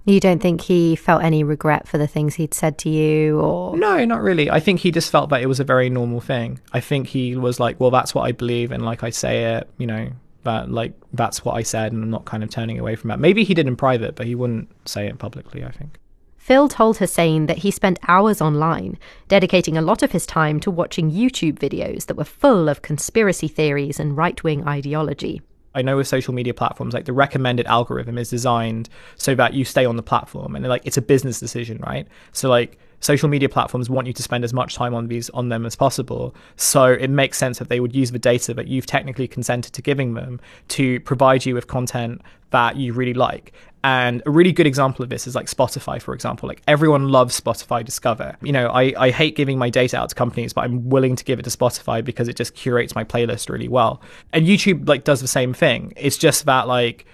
You 0.04 0.20
don't 0.20 0.42
think 0.42 0.62
he 0.62 0.98
felt 0.98 1.24
any 1.24 1.44
regret 1.44 1.88
for 1.88 1.98
the 1.98 2.08
things 2.08 2.36
he'd 2.36 2.54
said 2.54 2.78
to 2.80 2.90
you 2.90 3.40
or 3.40 3.78
No, 3.78 4.04
not 4.04 4.22
really. 4.22 4.52
I 4.52 4.60
think 4.60 4.82
he 4.82 4.92
just 4.92 5.10
felt 5.10 5.30
that 5.30 5.42
it 5.42 5.48
was 5.48 5.62
a 5.62 5.64
very 5.64 5.90
normal 5.90 6.20
thing. 6.20 6.60
I 6.74 6.82
think 6.82 7.08
he 7.08 7.38
was 7.38 7.62
like, 7.62 7.80
well, 7.80 7.92
that's 7.92 8.14
what 8.14 8.24
I 8.24 8.34
believe 8.34 8.72
and 8.72 8.84
like 8.84 9.04
I 9.04 9.10
say 9.10 9.56
it, 9.56 9.70
you 9.78 9.88
know, 9.88 10.10
that 10.46 10.72
like 10.72 10.94
that's 11.14 11.44
what 11.44 11.54
I 11.54 11.64
said 11.64 11.92
and 11.92 12.04
I'm 12.04 12.10
not 12.10 12.26
kind 12.26 12.44
of 12.44 12.50
turning 12.50 12.80
away 12.80 12.96
from 12.96 13.10
that. 13.10 13.20
Maybe 13.20 13.44
he 13.44 13.54
did 13.54 13.68
in 13.68 13.76
private, 13.76 14.16
but 14.16 14.26
he 14.26 14.36
wouldn't 14.36 14.70
say 14.88 15.08
it 15.08 15.20
publicly, 15.20 15.64
I 15.64 15.72
think. 15.72 16.00
Phil 16.38 16.70
told 16.70 16.98
Hussein 16.98 17.48
that 17.48 17.60
he 17.60 17.72
spent 17.72 17.98
hours 18.08 18.40
online, 18.40 19.00
dedicating 19.28 19.78
a 19.78 19.82
lot 19.82 20.04
of 20.04 20.12
his 20.12 20.28
time 20.28 20.60
to 20.60 20.70
watching 20.70 21.12
YouTube 21.12 21.58
videos 21.58 22.06
that 22.06 22.18
were 22.18 22.24
full 22.24 22.70
of 22.70 22.84
conspiracy 22.84 23.48
theories 23.48 24.00
and 24.00 24.16
right 24.16 24.44
wing 24.44 24.68
ideology. 24.68 25.42
I 25.74 25.82
know 25.82 25.98
with 25.98 26.08
social 26.08 26.34
media 26.34 26.54
platforms, 26.54 26.94
like 26.94 27.06
the 27.06 27.14
recommended 27.14 27.66
algorithm 27.66 28.18
is 28.18 28.30
designed 28.30 28.90
so 29.18 29.36
that 29.36 29.56
you 29.56 29.66
stay 29.66 29.86
on 29.86 29.98
the 29.98 30.04
platform 30.04 30.56
and 30.56 30.66
like 30.68 30.86
it's 30.86 30.98
a 30.98 31.02
business 31.02 31.40
decision, 31.40 31.80
right? 31.86 32.08
So 32.32 32.48
like 32.48 32.78
social 33.00 33.30
media 33.30 33.50
platforms 33.50 33.90
want 33.90 34.08
you 34.08 34.14
to 34.14 34.24
spend 34.24 34.44
as 34.44 34.54
much 34.54 34.76
time 34.76 34.94
on 34.94 35.08
these 35.08 35.30
on 35.32 35.50
them 35.50 35.66
as 35.66 35.76
possible. 35.76 36.36
So 36.56 36.86
it 36.86 37.10
makes 37.10 37.38
sense 37.38 37.60
that 37.60 37.70
they 37.70 37.80
would 37.80 37.96
use 37.96 38.12
the 38.12 38.20
data 38.20 38.54
that 38.54 38.68
you've 38.68 38.86
technically 38.86 39.28
consented 39.28 39.74
to 39.74 39.82
giving 39.82 40.14
them 40.14 40.40
to 40.70 41.00
provide 41.02 41.46
you 41.46 41.54
with 41.54 41.68
content 41.68 42.22
that 42.52 42.78
you 42.78 42.94
really 42.94 43.14
like. 43.14 43.54
And 43.84 44.24
a 44.26 44.32
really 44.32 44.52
good 44.52 44.66
example 44.66 45.04
of 45.04 45.10
this 45.10 45.28
is 45.28 45.36
like 45.36 45.46
Spotify, 45.46 46.02
for 46.02 46.16
example. 46.16 46.48
Like 46.48 46.64
everyone 46.68 47.10
loves 47.10 47.40
Spotify 47.40 47.86
Discover. 47.86 48.36
You 48.42 48.52
know, 48.52 48.68
I, 48.70 48.94
I 48.98 49.12
hate 49.12 49.36
giving 49.36 49.60
my 49.60 49.70
data 49.70 49.98
out 49.98 50.10
to 50.10 50.16
companies, 50.16 50.54
but 50.54 50.64
I'm 50.64 50.90
willing 50.90 51.16
to 51.16 51.24
give 51.24 51.38
it 51.38 51.44
to 51.44 51.52
Spotify 51.52 52.04
because 52.04 52.28
it 52.28 52.36
just 52.36 52.56
curates 52.56 52.96
my 52.96 53.04
playlist 53.04 53.48
really 53.48 53.68
well. 53.68 54.02
And 54.34 54.48
YouTube 54.48 54.88
like 54.90 55.04
does 55.04 55.22
the 55.22 55.28
same 55.28 55.54
thing. 55.54 55.94
It's 55.98 56.18
just 56.18 56.46
that 56.46 56.68
like 56.68 57.06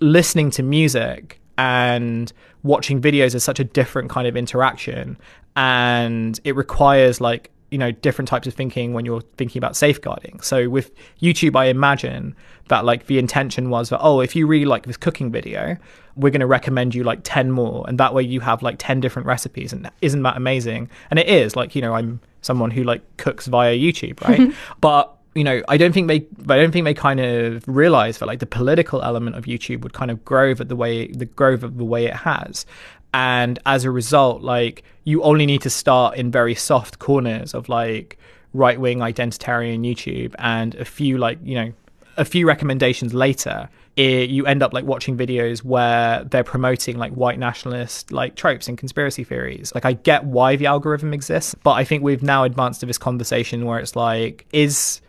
listening 0.00 0.50
to 0.52 0.64
music 0.64 1.40
and 1.56 2.32
watching 2.62 3.00
videos 3.00 3.34
is 3.34 3.44
such 3.44 3.60
a 3.60 3.64
different 3.64 4.10
kind 4.10 4.26
of 4.26 4.36
interaction. 4.36 5.16
And 5.56 6.38
it 6.44 6.54
requires 6.56 7.20
like 7.20 7.50
you 7.70 7.76
know 7.76 7.90
different 7.90 8.28
types 8.28 8.46
of 8.46 8.54
thinking 8.54 8.94
when 8.94 9.04
you're 9.04 9.20
thinking 9.36 9.60
about 9.60 9.76
safeguarding. 9.76 10.40
So 10.40 10.70
with 10.70 10.90
youtube 11.20 11.54
i 11.54 11.66
imagine 11.66 12.34
that 12.68 12.84
like 12.84 13.06
the 13.06 13.18
intention 13.18 13.68
was 13.68 13.90
that 13.90 14.00
oh 14.00 14.20
if 14.20 14.34
you 14.34 14.46
really 14.46 14.64
like 14.64 14.86
this 14.86 14.96
cooking 14.96 15.30
video 15.30 15.76
we're 16.18 16.30
going 16.30 16.40
to 16.40 16.46
recommend 16.46 16.94
you 16.94 17.04
like 17.04 17.20
10 17.22 17.52
more. 17.52 17.84
And 17.86 17.98
that 17.98 18.12
way 18.12 18.24
you 18.24 18.40
have 18.40 18.60
like 18.60 18.74
10 18.78 18.98
different 18.98 19.26
recipes. 19.26 19.72
And 19.72 19.88
isn't 20.02 20.22
that 20.24 20.36
amazing? 20.36 20.90
And 21.10 21.18
it 21.18 21.28
is. 21.28 21.54
Like 21.56 21.74
you 21.74 21.82
know 21.82 21.94
i'm 21.94 22.20
someone 22.40 22.70
who 22.70 22.84
like 22.84 23.02
cooks 23.16 23.46
via 23.46 23.76
youtube 23.76 24.20
right? 24.26 24.54
But 24.80 25.16
you 25.38 25.44
know, 25.44 25.62
I 25.68 25.76
don't 25.76 25.92
think 25.92 26.08
they, 26.08 26.26
I 26.52 26.56
don't 26.56 26.72
think 26.72 26.84
they 26.84 26.94
kind 26.94 27.20
of 27.20 27.66
realize 27.66 28.18
that 28.18 28.26
like 28.26 28.40
the 28.40 28.46
political 28.46 29.02
element 29.02 29.36
of 29.36 29.44
YouTube 29.44 29.82
would 29.82 29.92
kind 29.92 30.10
of 30.10 30.24
grow 30.24 30.50
at 30.50 30.68
the 30.68 30.76
way 30.76 31.06
the 31.08 31.26
growth 31.26 31.62
of 31.62 31.78
the 31.78 31.84
way 31.84 32.06
it 32.06 32.14
has, 32.14 32.66
and 33.14 33.58
as 33.64 33.84
a 33.84 33.90
result, 33.90 34.42
like 34.42 34.82
you 35.04 35.22
only 35.22 35.46
need 35.46 35.62
to 35.62 35.70
start 35.70 36.16
in 36.16 36.30
very 36.30 36.54
soft 36.54 36.98
corners 36.98 37.54
of 37.54 37.68
like 37.68 38.18
right 38.52 38.80
wing 38.80 38.98
identitarian 38.98 39.80
YouTube, 39.80 40.34
and 40.38 40.74
a 40.74 40.84
few 40.84 41.18
like 41.18 41.38
you 41.42 41.54
know, 41.54 41.72
a 42.16 42.24
few 42.24 42.46
recommendations 42.46 43.14
later, 43.14 43.68
it, 43.98 44.30
you 44.30 44.46
end 44.46 44.62
up 44.62 44.72
like 44.72 44.84
watching 44.84 45.16
videos 45.16 45.64
where 45.64 46.22
they're 46.24 46.44
promoting 46.44 46.98
like 46.98 47.12
white 47.12 47.38
nationalist 47.38 48.12
like 48.12 48.36
tropes 48.36 48.68
and 48.68 48.78
conspiracy 48.78 49.24
theories. 49.24 49.72
Like 49.74 49.84
I 49.84 49.94
get 49.94 50.24
why 50.24 50.56
the 50.56 50.66
algorithm 50.66 51.12
exists, 51.12 51.54
but 51.64 51.72
I 51.72 51.84
think 51.84 52.02
we've 52.02 52.22
now 52.22 52.44
advanced 52.44 52.80
to 52.80 52.86
this 52.86 52.98
conversation 52.98 53.64
where 53.64 53.80
it's 53.80 53.96
like, 53.96 54.46
is 54.52 55.00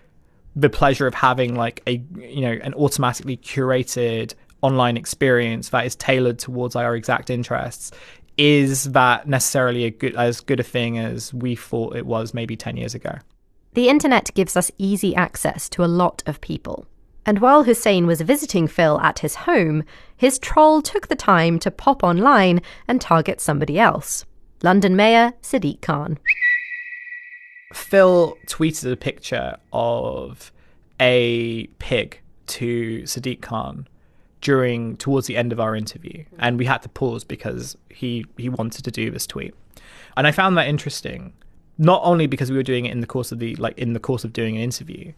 the 0.60 0.70
pleasure 0.70 1.08
of 1.08 1.14
having 1.14 1.56
like 1.56 1.82
a 1.88 2.04
you 2.18 2.42
know 2.42 2.58
an 2.64 2.74
automatically 2.74 3.38
curated 3.38 4.34
online 4.62 4.98
experience 4.98 5.70
that 5.70 5.86
is 5.86 5.96
tailored 5.96 6.38
towards 6.38 6.76
our 6.76 6.96
exact 6.96 7.30
interests 7.30 7.92
is 8.38 8.86
that 8.86 9.28
necessarily 9.28 9.86
a 9.86 9.90
good 9.90 10.16
as 10.16 10.42
good 10.42 10.60
a 10.60 10.64
thing 10.64 10.98
as 10.98 11.34
we 11.34 11.56
thought 11.56 11.96
it 11.96 12.06
was 12.06 12.34
maybe 12.34 12.56
10 12.56 12.78
years 12.78 12.96
ago. 12.96 13.18
The 13.74 13.90
internet 13.90 14.34
gives 14.34 14.56
us 14.58 14.72
easy 14.78 15.16
access 15.16 15.70
to 15.70 15.84
a 15.84 15.88
lot 15.88 16.24
of 16.26 16.42
people. 16.42 16.86
And 17.26 17.40
while 17.40 17.64
Hussein 17.64 18.08
was 18.08 18.22
visiting 18.22 18.66
Phil 18.68 19.00
at 19.02 19.20
his 19.20 19.36
home, 19.36 19.84
his 20.16 20.40
troll 20.40 20.82
took 20.82 21.08
the 21.08 21.16
time 21.16 21.60
to 21.60 21.70
pop 21.70 22.02
online 22.02 22.62
and 22.88 23.00
target 23.00 23.42
somebody 23.42 23.78
else. 23.78 24.26
London 24.64 24.96
Mayor 24.96 25.34
Sadiq 25.42 25.82
Khan. 25.82 26.18
Phil 27.74 28.36
tweeted 28.48 28.92
a 28.92 28.96
picture 28.96 29.58
of 29.72 30.52
a 31.00 31.68
pig 31.80 32.20
to 32.48 33.04
Sadiq 33.04 33.42
Khan 33.42 33.88
during 34.42 34.98
towards 34.98 35.28
the 35.28 35.38
end 35.38 35.52
of 35.52 35.60
our 35.60 35.76
interview. 35.76 36.24
And 36.40 36.58
we 36.58 36.66
had 36.66 36.82
to 36.82 36.90
pause 36.90 37.24
because 37.24 37.78
he 37.90 38.26
he 38.38 38.50
wanted 38.50 38.86
to 38.86 38.92
do 38.92 39.12
this 39.12 39.28
tweet. 39.28 39.54
And 40.18 40.28
i 40.28 40.32
found 40.32 40.58
that 40.58 40.68
interesting 40.68 41.34
not 41.78 42.02
only 42.04 42.28
because 42.28 42.52
we 42.52 42.58
were 42.58 42.64
doing 42.64 42.86
it 42.86 42.92
in 42.92 43.00
the 43.00 43.08
course 43.08 43.32
of 43.32 43.40
the 43.40 43.56
like 43.56 43.78
in 43.78 43.94
the 43.94 44.00
course 44.00 44.24
of 44.24 44.34
doing 44.34 44.58
an 44.58 44.62
interview 44.62 45.14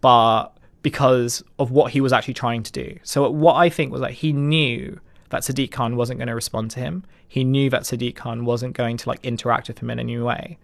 but 0.00 0.48
because 0.82 1.44
of 1.58 1.70
what 1.70 1.92
he 1.92 2.00
was 2.00 2.12
actually 2.12 2.34
trying 2.34 2.62
to 2.62 2.72
do. 2.72 2.98
So 3.02 3.30
what 3.30 3.54
i 3.54 3.68
think 3.68 3.92
was 3.92 4.00
that 4.00 4.12
he 4.12 4.32
knew 4.32 4.98
that 5.28 5.42
sadiq 5.42 5.70
khan 5.70 5.96
wasn't 5.96 6.18
going 6.18 6.28
to 6.28 6.34
respond 6.34 6.70
to 6.72 6.80
him. 6.80 7.04
He 7.28 7.44
knew 7.44 7.70
that 7.70 7.82
sadiq 7.82 8.16
khan 8.16 8.44
wasn't 8.44 8.74
going 8.74 8.96
to 8.96 9.08
like 9.08 9.20
interact 9.22 9.68
with 9.68 9.78
him 9.80 9.90
in 9.90 10.00
any 10.00 10.18
way 10.18 10.58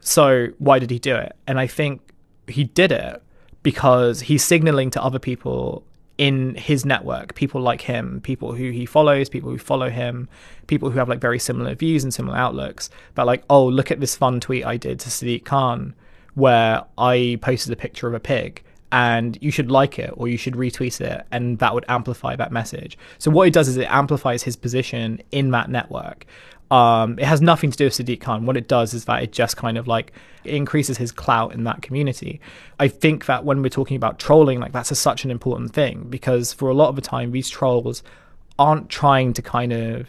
so 0.00 0.48
why 0.58 0.78
did 0.78 0.90
he 0.90 0.98
do 0.98 1.14
it 1.14 1.34
and 1.46 1.58
i 1.58 1.66
think 1.66 2.00
he 2.46 2.64
did 2.64 2.92
it 2.92 3.22
because 3.62 4.20
he's 4.20 4.44
signaling 4.44 4.90
to 4.90 5.02
other 5.02 5.18
people 5.18 5.84
in 6.18 6.54
his 6.54 6.84
network, 6.84 7.34
people 7.34 7.60
like 7.60 7.80
him, 7.82 8.20
people 8.22 8.52
who 8.52 8.70
he 8.70 8.86
follows, 8.86 9.28
people 9.28 9.50
who 9.50 9.58
follow 9.58 9.90
him, 9.90 10.28
people 10.66 10.90
who 10.90 10.98
have 10.98 11.08
like 11.08 11.20
very 11.20 11.38
similar 11.38 11.74
views 11.74 12.02
and 12.02 12.12
similar 12.12 12.36
outlooks, 12.36 12.88
but 13.14 13.26
like, 13.26 13.44
oh, 13.50 13.66
look 13.66 13.90
at 13.90 14.00
this 14.00 14.16
fun 14.16 14.40
tweet 14.40 14.64
I 14.64 14.76
did 14.76 15.00
to 15.00 15.08
Sadiq 15.08 15.44
Khan 15.44 15.94
where 16.34 16.84
I 16.98 17.38
posted 17.42 17.72
a 17.72 17.76
picture 17.76 18.06
of 18.06 18.14
a 18.14 18.20
pig 18.20 18.62
and 18.92 19.36
you 19.40 19.50
should 19.50 19.70
like 19.70 19.98
it 19.98 20.12
or 20.16 20.28
you 20.28 20.36
should 20.36 20.54
retweet 20.54 21.00
it 21.00 21.26
and 21.32 21.58
that 21.58 21.74
would 21.74 21.84
amplify 21.88 22.36
that 22.36 22.52
message. 22.52 22.96
So 23.18 23.30
what 23.30 23.48
it 23.48 23.54
does 23.54 23.68
is 23.68 23.76
it 23.76 23.90
amplifies 23.90 24.42
his 24.42 24.56
position 24.56 25.20
in 25.32 25.50
that 25.50 25.70
network. 25.70 26.26
Um, 26.70 27.18
it 27.18 27.24
has 27.24 27.40
nothing 27.40 27.70
to 27.70 27.76
do 27.76 27.84
with 27.84 27.94
Sadiq 27.94 28.20
Khan. 28.20 28.44
What 28.44 28.56
it 28.56 28.68
does 28.68 28.92
is 28.92 29.04
that 29.04 29.22
it 29.22 29.32
just 29.32 29.56
kind 29.56 29.78
of 29.78 29.86
like 29.86 30.12
increases 30.44 30.98
his 30.98 31.12
clout 31.12 31.52
in 31.52 31.64
that 31.64 31.82
community. 31.82 32.40
I 32.80 32.88
think 32.88 33.26
that 33.26 33.44
when 33.44 33.62
we're 33.62 33.68
talking 33.68 33.96
about 33.96 34.18
trolling, 34.18 34.58
like 34.60 34.72
that's 34.72 34.90
a, 34.90 34.96
such 34.96 35.24
an 35.24 35.30
important 35.30 35.72
thing 35.72 36.06
because 36.08 36.52
for 36.52 36.68
a 36.68 36.74
lot 36.74 36.88
of 36.88 36.96
the 36.96 37.02
time, 37.02 37.30
these 37.30 37.48
trolls 37.48 38.02
aren't 38.58 38.88
trying 38.88 39.32
to 39.34 39.42
kind 39.42 39.72
of 39.72 40.08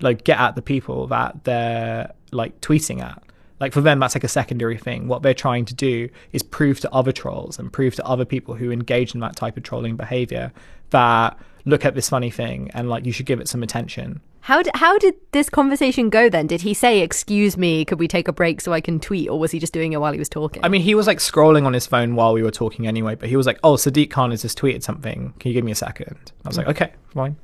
like 0.00 0.24
get 0.24 0.38
at 0.38 0.54
the 0.54 0.62
people 0.62 1.06
that 1.08 1.44
they're 1.44 2.12
like 2.30 2.60
tweeting 2.60 3.00
at. 3.02 3.22
Like 3.58 3.72
for 3.72 3.80
them, 3.80 3.98
that's 3.98 4.14
like 4.14 4.24
a 4.24 4.28
secondary 4.28 4.76
thing. 4.76 5.08
What 5.08 5.22
they're 5.22 5.34
trying 5.34 5.64
to 5.64 5.74
do 5.74 6.10
is 6.32 6.42
prove 6.42 6.78
to 6.80 6.92
other 6.92 7.12
trolls 7.12 7.58
and 7.58 7.72
prove 7.72 7.94
to 7.96 8.04
other 8.04 8.26
people 8.26 8.54
who 8.54 8.70
engage 8.70 9.14
in 9.14 9.20
that 9.20 9.34
type 9.34 9.56
of 9.56 9.62
trolling 9.62 9.96
behavior 9.96 10.52
that 10.90 11.38
look 11.66 11.84
at 11.84 11.94
this 11.94 12.08
funny 12.08 12.30
thing 12.30 12.70
and 12.72 12.88
like 12.88 13.04
you 13.04 13.12
should 13.12 13.26
give 13.26 13.40
it 13.40 13.48
some 13.48 13.62
attention. 13.62 14.22
How 14.40 14.62
did, 14.62 14.76
how 14.76 14.96
did 14.96 15.16
this 15.32 15.50
conversation 15.50 16.08
go 16.08 16.28
then? 16.28 16.46
Did 16.46 16.62
he 16.62 16.72
say, 16.72 17.00
"Excuse 17.00 17.56
me, 17.56 17.84
could 17.84 17.98
we 17.98 18.06
take 18.06 18.28
a 18.28 18.32
break 18.32 18.60
so 18.60 18.72
I 18.72 18.80
can 18.80 19.00
tweet," 19.00 19.28
or 19.28 19.40
was 19.40 19.50
he 19.50 19.58
just 19.58 19.72
doing 19.72 19.92
it 19.92 20.00
while 20.00 20.12
he 20.12 20.20
was 20.20 20.28
talking? 20.28 20.64
I 20.64 20.68
mean, 20.68 20.82
he 20.82 20.94
was 20.94 21.08
like 21.08 21.18
scrolling 21.18 21.66
on 21.66 21.72
his 21.72 21.86
phone 21.86 22.14
while 22.14 22.32
we 22.32 22.44
were 22.44 22.52
talking 22.52 22.86
anyway, 22.86 23.16
but 23.16 23.28
he 23.28 23.36
was 23.36 23.44
like, 23.44 23.58
"Oh, 23.64 23.74
Sadiq 23.74 24.08
Khan 24.08 24.30
has 24.30 24.42
just 24.42 24.56
tweeted 24.56 24.84
something. 24.84 25.34
Can 25.40 25.48
you 25.48 25.52
give 25.52 25.64
me 25.64 25.72
a 25.72 25.76
second? 25.76 26.32
I 26.44 26.48
was 26.48 26.56
like, 26.56 26.68
mm. 26.68 26.70
"Okay, 26.70 26.92
fine." 27.12 27.36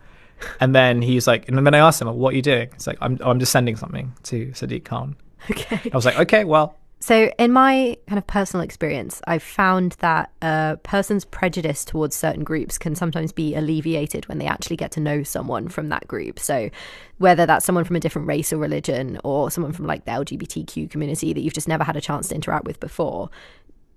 And 0.61 0.75
then 0.75 1.03
he's 1.03 1.27
like, 1.27 1.49
and 1.49 1.67
then 1.67 1.75
I 1.75 1.79
asked 1.79 2.01
him, 2.01 2.07
"What 2.15 2.35
are 2.35 2.37
you 2.37 2.43
doing?" 2.43 2.71
He's 2.73 2.87
like, 2.87 2.99
"I'm 3.01 3.19
I'm 3.21 3.41
just 3.41 3.51
sending 3.51 3.75
something 3.75 4.15
to 4.25 4.47
Sadiq 4.49 4.85
Khan." 4.85 5.17
Okay. 5.51 5.91
I 5.93 5.97
was 5.97 6.05
like, 6.05 6.21
"Okay, 6.21 6.45
well, 6.45 6.77
so, 7.03 7.33
in 7.37 7.51
my 7.51 7.97
kind 8.07 8.17
of 8.17 8.29
personal 8.29 8.63
experience, 8.63 9.21
I've 9.27 9.43
found 9.43 9.97
that 9.99 10.31
a 10.41 10.79
person's 10.85 11.25
prejudice 11.25 11.85
towards 11.85 12.15
certain 12.15 12.45
groups 12.45 12.79
can 12.79 12.95
sometimes 12.95 13.33
be 13.33 13.57
alleviated 13.57 14.29
when 14.29 14.39
they 14.39 14.47
actually 14.47 14.77
get 14.77 14.93
to 14.93 15.01
know 15.01 15.25
someone 15.25 15.67
from 15.67 15.89
that 15.89 16.07
group. 16.07 16.39
So, 16.39 16.71
whether 17.19 17.45
that's 17.45 17.67
someone 17.67 17.83
from 17.83 17.97
a 17.97 18.01
different 18.01 18.29
race 18.29 18.53
or 18.53 18.57
religion 18.59 19.19
or 19.25 19.51
someone 19.51 19.73
from 19.73 19.85
like 19.85 20.05
the 20.05 20.13
LGBTQ 20.13 20.91
community 20.91 21.33
that 21.33 21.41
you've 21.41 21.55
just 21.55 21.67
never 21.67 21.83
had 21.83 21.97
a 21.97 22.01
chance 22.01 22.29
to 22.29 22.37
interact 22.37 22.67
with 22.67 22.79
before, 22.79 23.31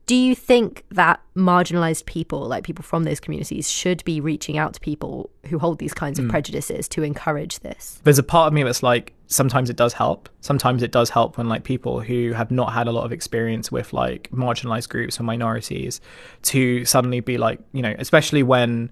do 0.06 0.16
you 0.16 0.36
think 0.36 0.86
that 0.92 1.20
marginalized 1.36 2.06
people, 2.06 2.48
like 2.48 2.64
people 2.64 2.84
from 2.84 3.04
those 3.04 3.20
communities, 3.20 3.70
should 3.70 4.04
be 4.06 4.22
reaching 4.22 4.58
out 4.58 4.74
to 4.76 4.80
people 4.80 5.30
who 5.48 5.58
hold 5.58 5.80
these 5.80 5.94
kinds 5.94 6.20
of 6.20 6.26
mm. 6.26 6.30
prejudices 6.30 6.88
to 6.90 7.04
encourage 7.04 7.60
this? 7.60 8.00
There's 8.04 8.20
a 8.20 8.24
part 8.24 8.48
of 8.48 8.54
me 8.54 8.64
that's 8.64 8.84
like, 8.84 9.14
sometimes 9.28 9.70
it 9.70 9.76
does 9.76 9.94
help. 9.94 10.30
Sometimes 10.42 10.84
it 10.84 10.92
does 10.92 11.10
help 11.10 11.38
when 11.38 11.50
like 11.50 11.64
people 11.64 12.02
who 12.02 12.34
have 12.34 12.52
not 12.52 12.74
had 12.74 12.88
a 12.88 12.92
lot 12.92 13.06
of 13.06 13.12
experience 13.12 13.72
with 13.72 13.94
like 13.94 14.30
marginalized 14.32 14.90
groups 14.90 15.20
or 15.20 15.24
minorities 15.24 16.02
to 16.44 16.86
suddenly 16.86 17.20
be 17.20 17.38
like, 17.38 17.60
you 17.74 17.82
know, 17.82 17.96
especially 17.98 18.44
when 18.44 18.92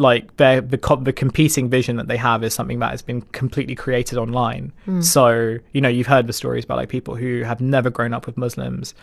like 0.00 0.36
their 0.36 0.60
the 0.60 0.78
co- 0.78 0.96
the 0.96 1.12
competing 1.12 1.68
vision 1.68 1.96
that 1.96 2.08
they 2.08 2.16
have 2.16 2.42
is 2.42 2.54
something 2.54 2.78
that 2.80 2.90
has 2.90 3.02
been 3.02 3.22
completely 3.32 3.74
created 3.74 4.18
online. 4.18 4.72
Mm. 4.86 5.04
So 5.04 5.58
you 5.72 5.80
know 5.80 5.88
you've 5.88 6.06
heard 6.06 6.26
the 6.26 6.32
stories 6.32 6.64
about 6.64 6.78
like 6.78 6.88
people 6.88 7.14
who 7.14 7.42
have 7.42 7.60
never 7.60 7.90
grown 7.90 8.12
up 8.12 8.26
with 8.26 8.36
Muslims 8.36 8.94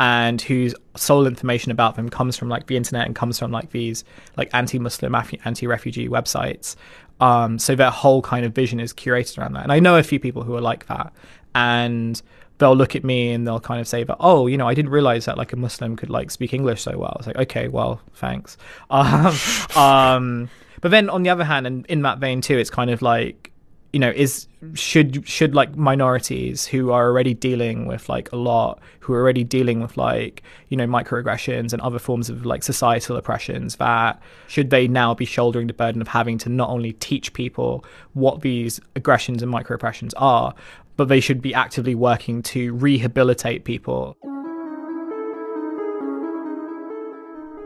and 0.00 0.40
whose 0.42 0.74
sole 0.96 1.26
information 1.26 1.70
about 1.70 1.96
them 1.96 2.08
comes 2.08 2.36
from 2.36 2.48
like 2.48 2.66
the 2.66 2.76
internet 2.76 3.06
and 3.06 3.14
comes 3.14 3.38
from 3.38 3.52
like 3.52 3.70
these 3.70 4.04
like 4.36 4.50
anti-Muslim, 4.52 5.14
anti-refugee 5.44 6.08
websites. 6.08 6.76
Um, 7.20 7.58
so 7.58 7.76
their 7.76 7.90
whole 7.90 8.20
kind 8.20 8.44
of 8.44 8.52
vision 8.52 8.80
is 8.80 8.92
curated 8.92 9.38
around 9.38 9.52
that. 9.52 9.62
And 9.62 9.70
I 9.70 9.78
know 9.78 9.96
a 9.96 10.02
few 10.02 10.18
people 10.18 10.42
who 10.42 10.56
are 10.56 10.60
like 10.60 10.86
that, 10.86 11.12
and 11.54 12.20
they'll 12.62 12.76
look 12.76 12.94
at 12.94 13.02
me 13.02 13.32
and 13.32 13.44
they'll 13.44 13.58
kind 13.58 13.80
of 13.80 13.88
say 13.88 14.04
that, 14.04 14.16
oh, 14.20 14.46
you 14.46 14.56
know, 14.56 14.68
I 14.68 14.74
didn't 14.74 14.92
realize 14.92 15.24
that 15.24 15.36
like 15.36 15.52
a 15.52 15.56
Muslim 15.56 15.96
could 15.96 16.10
like 16.10 16.30
speak 16.30 16.54
English 16.54 16.80
so 16.80 16.96
well. 16.96 17.16
It's 17.18 17.26
like, 17.26 17.36
okay, 17.36 17.66
well, 17.68 18.00
thanks. 18.14 18.56
Um, 18.90 19.34
um, 19.74 20.50
but 20.80 20.90
then 20.90 21.10
on 21.10 21.22
the 21.22 21.30
other 21.30 21.44
hand, 21.44 21.66
and 21.66 21.84
in 21.86 22.02
that 22.02 22.18
vein 22.18 22.40
too, 22.40 22.58
it's 22.58 22.70
kind 22.70 22.90
of 22.90 23.02
like 23.02 23.52
you 23.92 23.98
know 23.98 24.10
is 24.10 24.46
should 24.74 25.26
should 25.28 25.54
like 25.54 25.76
minorities 25.76 26.66
who 26.66 26.90
are 26.92 27.04
already 27.04 27.34
dealing 27.34 27.86
with 27.86 28.08
like 28.08 28.30
a 28.32 28.36
lot 28.36 28.80
who 29.00 29.12
are 29.12 29.20
already 29.20 29.44
dealing 29.44 29.80
with 29.80 29.96
like 29.96 30.42
you 30.70 30.76
know 30.76 30.86
microaggressions 30.86 31.72
and 31.72 31.82
other 31.82 31.98
forms 31.98 32.30
of 32.30 32.46
like 32.46 32.62
societal 32.62 33.16
oppressions 33.16 33.76
that 33.76 34.20
should 34.46 34.70
they 34.70 34.88
now 34.88 35.12
be 35.12 35.26
shouldering 35.26 35.66
the 35.66 35.74
burden 35.74 36.00
of 36.00 36.08
having 36.08 36.38
to 36.38 36.48
not 36.48 36.70
only 36.70 36.92
teach 36.94 37.32
people 37.34 37.84
what 38.14 38.40
these 38.40 38.80
aggressions 38.96 39.42
and 39.42 39.52
microaggressions 39.52 40.12
are 40.16 40.54
but 40.96 41.08
they 41.08 41.20
should 41.20 41.42
be 41.42 41.54
actively 41.54 41.94
working 41.94 42.42
to 42.42 42.74
rehabilitate 42.74 43.64
people 43.64 44.16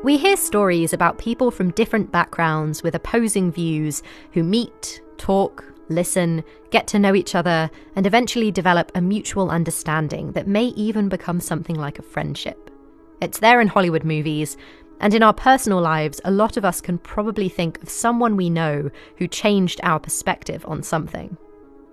We 0.06 0.18
hear 0.18 0.36
stories 0.36 0.92
about 0.92 1.18
people 1.18 1.50
from 1.50 1.72
different 1.72 2.12
backgrounds 2.12 2.80
with 2.80 2.94
opposing 2.94 3.50
views 3.50 4.04
who 4.30 4.44
meet, 4.44 5.00
talk, 5.18 5.64
listen, 5.88 6.44
get 6.70 6.86
to 6.86 7.00
know 7.00 7.12
each 7.16 7.34
other, 7.34 7.68
and 7.96 8.06
eventually 8.06 8.52
develop 8.52 8.92
a 8.94 9.00
mutual 9.00 9.50
understanding 9.50 10.30
that 10.30 10.46
may 10.46 10.66
even 10.66 11.08
become 11.08 11.40
something 11.40 11.74
like 11.74 11.98
a 11.98 12.02
friendship. 12.02 12.70
It's 13.20 13.40
there 13.40 13.60
in 13.60 13.66
Hollywood 13.66 14.04
movies, 14.04 14.56
and 15.00 15.12
in 15.12 15.24
our 15.24 15.34
personal 15.34 15.80
lives, 15.80 16.20
a 16.24 16.30
lot 16.30 16.56
of 16.56 16.64
us 16.64 16.80
can 16.80 16.98
probably 16.98 17.48
think 17.48 17.82
of 17.82 17.88
someone 17.88 18.36
we 18.36 18.48
know 18.48 18.90
who 19.16 19.26
changed 19.26 19.80
our 19.82 19.98
perspective 19.98 20.64
on 20.68 20.84
something. 20.84 21.36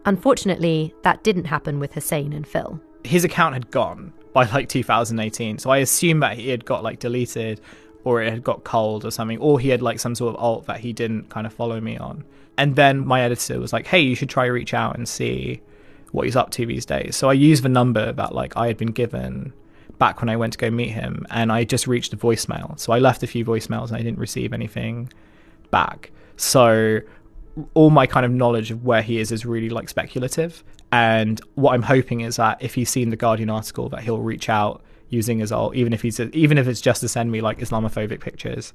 Unfortunately, 0.06 0.94
that 1.04 1.24
didn't 1.24 1.46
happen 1.46 1.80
with 1.80 1.94
Hussein 1.94 2.34
and 2.34 2.46
Phil. 2.46 2.80
His 3.04 3.24
account 3.24 3.54
had 3.54 3.72
gone 3.72 4.14
by 4.34 4.46
like 4.46 4.70
2018, 4.70 5.60
so 5.60 5.70
I 5.70 5.78
assume 5.78 6.20
that 6.22 6.38
he 6.38 6.50
had 6.50 6.66
got 6.66 6.84
like 6.84 7.00
deleted 7.00 7.62
or 8.04 8.22
it 8.22 8.30
had 8.30 8.44
got 8.44 8.64
cold 8.64 9.06
or 9.06 9.12
something, 9.12 9.38
or 9.40 9.60
he 9.60 9.70
had 9.70 9.82
like 9.82 10.00
some 10.00 10.16
sort 10.16 10.36
of 10.36 10.42
alt 10.42 10.66
that 10.66 10.80
he 10.80 10.92
didn't 10.92 11.30
kind 11.30 11.48
of 11.48 11.54
follow 11.54 11.80
me 11.80 11.98
on. 11.98 12.24
And 12.58 12.76
then 12.76 13.06
my 13.06 13.22
editor 13.22 13.60
was 13.60 13.74
like, 13.74 13.88
hey, 13.88 14.02
you 14.02 14.16
should 14.16 14.30
try 14.30 14.46
reach 14.46 14.74
out 14.74 14.98
and 14.98 15.08
see 15.08 15.62
what 16.12 16.26
he's 16.26 16.36
up 16.36 16.52
to 16.52 16.66
these 16.66 16.86
days. 16.86 17.16
So 17.16 17.30
I 17.30 17.34
used 17.34 17.64
the 17.64 17.70
number 17.70 18.12
that 18.12 18.36
like 18.36 18.56
I 18.56 18.68
had 18.68 18.78
been 18.78 18.92
given 18.92 19.54
back 20.00 20.22
when 20.22 20.30
I 20.30 20.36
went 20.36 20.54
to 20.54 20.60
go 20.60 20.70
meet 20.70 20.90
him 20.90 21.26
and 21.30 21.52
I 21.52 21.64
just 21.64 21.88
reached 21.88 22.14
a 22.14 22.18
voicemail. 22.18 22.80
So 22.80 22.94
I 22.94 23.00
left 23.00 23.24
a 23.24 23.28
few 23.28 23.46
voicemails 23.46 23.88
and 23.88 23.98
I 23.98 24.02
didn't 24.02 24.20
receive 24.20 24.54
anything 24.54 25.12
back. 25.72 26.12
So 26.36 27.00
all 27.74 27.90
my 27.90 28.08
kind 28.08 28.26
of 28.26 28.32
knowledge 28.32 28.72
of 28.72 28.84
where 28.84 29.02
he 29.02 29.20
is 29.20 29.32
is 29.32 29.46
really 29.46 29.70
like 29.70 29.90
speculative. 29.90 30.64
And 30.92 31.42
what 31.56 31.74
I'm 31.74 31.82
hoping 31.82 32.22
is 32.22 32.36
that 32.36 32.62
if 32.62 32.76
he's 32.76 32.90
seen 32.90 33.10
the 33.10 33.16
Guardian 33.16 33.50
article, 33.50 33.90
that 33.90 34.02
he'll 34.02 34.20
reach 34.20 34.50
out 34.50 34.84
using 35.10 35.40
his 35.40 35.52
alt, 35.52 35.76
even 35.76 35.94
if 35.94 36.02
he's 36.02 36.20
even 36.20 36.58
if 36.58 36.68
it's 36.68 36.82
just 36.82 37.02
to 37.02 37.08
send 37.08 37.32
me 37.32 37.42
like 37.42 37.60
Islamophobic 37.60 38.20
pictures. 38.20 38.74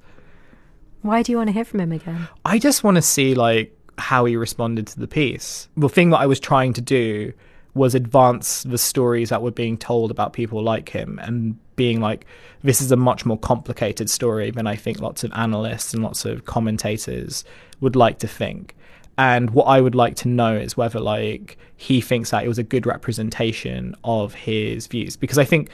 Why 1.01 1.23
do 1.23 1.31
you 1.31 1.37
want 1.37 1.47
to 1.47 1.53
hear 1.53 1.65
from 1.65 1.79
him 1.79 1.91
again? 1.91 2.27
I 2.43 2.59
just 2.59 2.83
want 2.83 2.95
to 2.95 3.01
see 3.01 3.35
like 3.35 3.75
how 3.97 4.25
he 4.25 4.35
responded 4.35 4.87
to 4.87 4.99
the 4.99 5.07
piece. 5.07 5.69
The 5.77 5.89
thing 5.89 6.09
that 6.09 6.17
I 6.17 6.25
was 6.25 6.39
trying 6.39 6.73
to 6.73 6.81
do 6.81 7.33
was 7.73 7.95
advance 7.95 8.63
the 8.63 8.77
stories 8.77 9.29
that 9.29 9.41
were 9.41 9.51
being 9.51 9.77
told 9.77 10.11
about 10.11 10.33
people 10.33 10.61
like 10.61 10.89
him 10.89 11.19
and 11.21 11.57
being 11.75 12.01
like 12.01 12.25
this 12.61 12.81
is 12.81 12.91
a 12.91 12.97
much 12.97 13.25
more 13.25 13.37
complicated 13.37 14.09
story 14.09 14.51
than 14.51 14.67
I 14.67 14.75
think 14.75 14.99
lots 14.99 15.23
of 15.23 15.31
analysts 15.33 15.93
and 15.93 16.03
lots 16.03 16.25
of 16.25 16.45
commentators 16.45 17.45
would 17.79 17.95
like 17.95 18.19
to 18.19 18.27
think. 18.27 18.75
And 19.17 19.51
what 19.51 19.65
I 19.65 19.81
would 19.81 19.95
like 19.95 20.15
to 20.17 20.27
know 20.27 20.55
is 20.55 20.75
whether 20.75 20.99
like 20.99 21.57
he 21.77 22.01
thinks 22.01 22.31
that 22.31 22.43
it 22.43 22.47
was 22.47 22.57
a 22.57 22.63
good 22.63 22.85
representation 22.85 23.95
of 24.03 24.33
his 24.33 24.87
views 24.87 25.15
because 25.15 25.37
I 25.37 25.45
think 25.45 25.69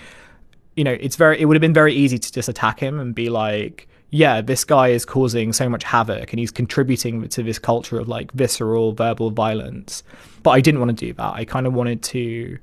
you 0.76 0.84
know 0.84 0.94
it's 1.00 1.16
very 1.16 1.40
it 1.40 1.46
would 1.46 1.56
have 1.56 1.62
been 1.62 1.74
very 1.74 1.94
easy 1.94 2.18
to 2.18 2.32
just 2.32 2.50
attack 2.50 2.80
him 2.80 3.00
and 3.00 3.16
be 3.16 3.30
like 3.30 3.88
yeah, 4.12 4.42
this 4.42 4.64
guy 4.64 4.90
is 4.90 5.06
causing 5.06 5.52
so 5.52 5.68
much 5.68 5.84
havoc 5.84 6.32
and 6.32 6.40
he's 6.40 6.52
contributing 6.52 7.28
to 7.28 7.44
this 7.44 7.60
culture 7.60 8.00
of 8.00 8.08
like 8.08 8.32
visceral 8.34 8.94
verbal 8.94 9.32
violence. 9.32 10.04
But 10.44 10.52
I 10.52 10.62
didn't 10.62 10.80
want 10.80 10.98
to 10.98 11.06
do 11.06 11.14
that. 11.14 11.34
I 11.34 11.46
kind 11.46 11.68
of 11.68 11.74
wanted 11.74 12.04
to 12.04 12.58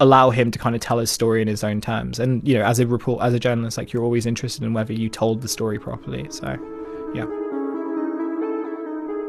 allow 0.00 0.30
him 0.30 0.50
to 0.50 0.58
kind 0.58 0.74
of 0.74 0.80
tell 0.80 0.98
his 0.98 1.10
story 1.10 1.42
in 1.42 1.48
his 1.48 1.62
own 1.62 1.80
terms. 1.80 2.18
And 2.18 2.46
you 2.46 2.58
know, 2.58 2.64
as 2.64 2.80
a 2.80 2.86
report 2.86 3.22
as 3.22 3.34
a 3.34 3.38
journalist, 3.38 3.78
like 3.78 3.92
you're 3.92 4.04
always 4.04 4.26
interested 4.26 4.62
in 4.62 4.72
whether 4.72 4.92
you 4.92 5.08
told 5.08 5.42
the 5.42 5.48
story 5.48 5.78
properly. 5.78 6.26
So, 6.30 6.58
yeah. 7.14 7.26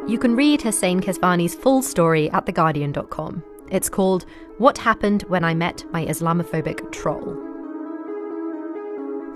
You 0.07 0.17
can 0.19 0.35
read 0.35 0.61
Hussein 0.61 0.99
Kesvani's 0.99 1.55
full 1.55 1.81
story 1.81 2.29
at 2.31 2.45
theguardian.com. 2.45 3.43
It's 3.71 3.89
called 3.89 4.25
What 4.57 4.77
Happened 4.77 5.23
When 5.23 5.43
I 5.43 5.53
Met 5.53 5.85
My 5.91 6.05
Islamophobic 6.05 6.91
Troll. 6.91 7.52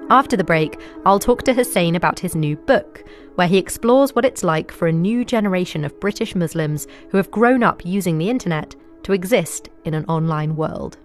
After 0.10 0.38
the 0.38 0.44
break, 0.44 0.80
I'll 1.06 1.20
talk 1.20 1.44
to 1.44 1.54
Hussein 1.54 1.96
about 1.96 2.20
his 2.20 2.34
new 2.34 2.56
book, 2.56 3.04
where 3.36 3.48
he 3.48 3.58
explores 3.58 4.16
what 4.16 4.24
it's 4.24 4.44
like 4.44 4.72
for 4.72 4.88
a 4.88 4.92
new 4.92 5.26
generation 5.26 5.84
of 5.84 6.00
British 6.00 6.34
Muslims 6.34 6.88
who 7.10 7.18
have 7.18 7.30
grown 7.30 7.62
up 7.62 7.86
using 7.86 8.18
the 8.18 8.30
internet 8.30 8.74
to 9.04 9.12
exist 9.12 9.70
in 9.84 9.94
an 9.94 10.06
online 10.06 10.56
world. 10.56 10.98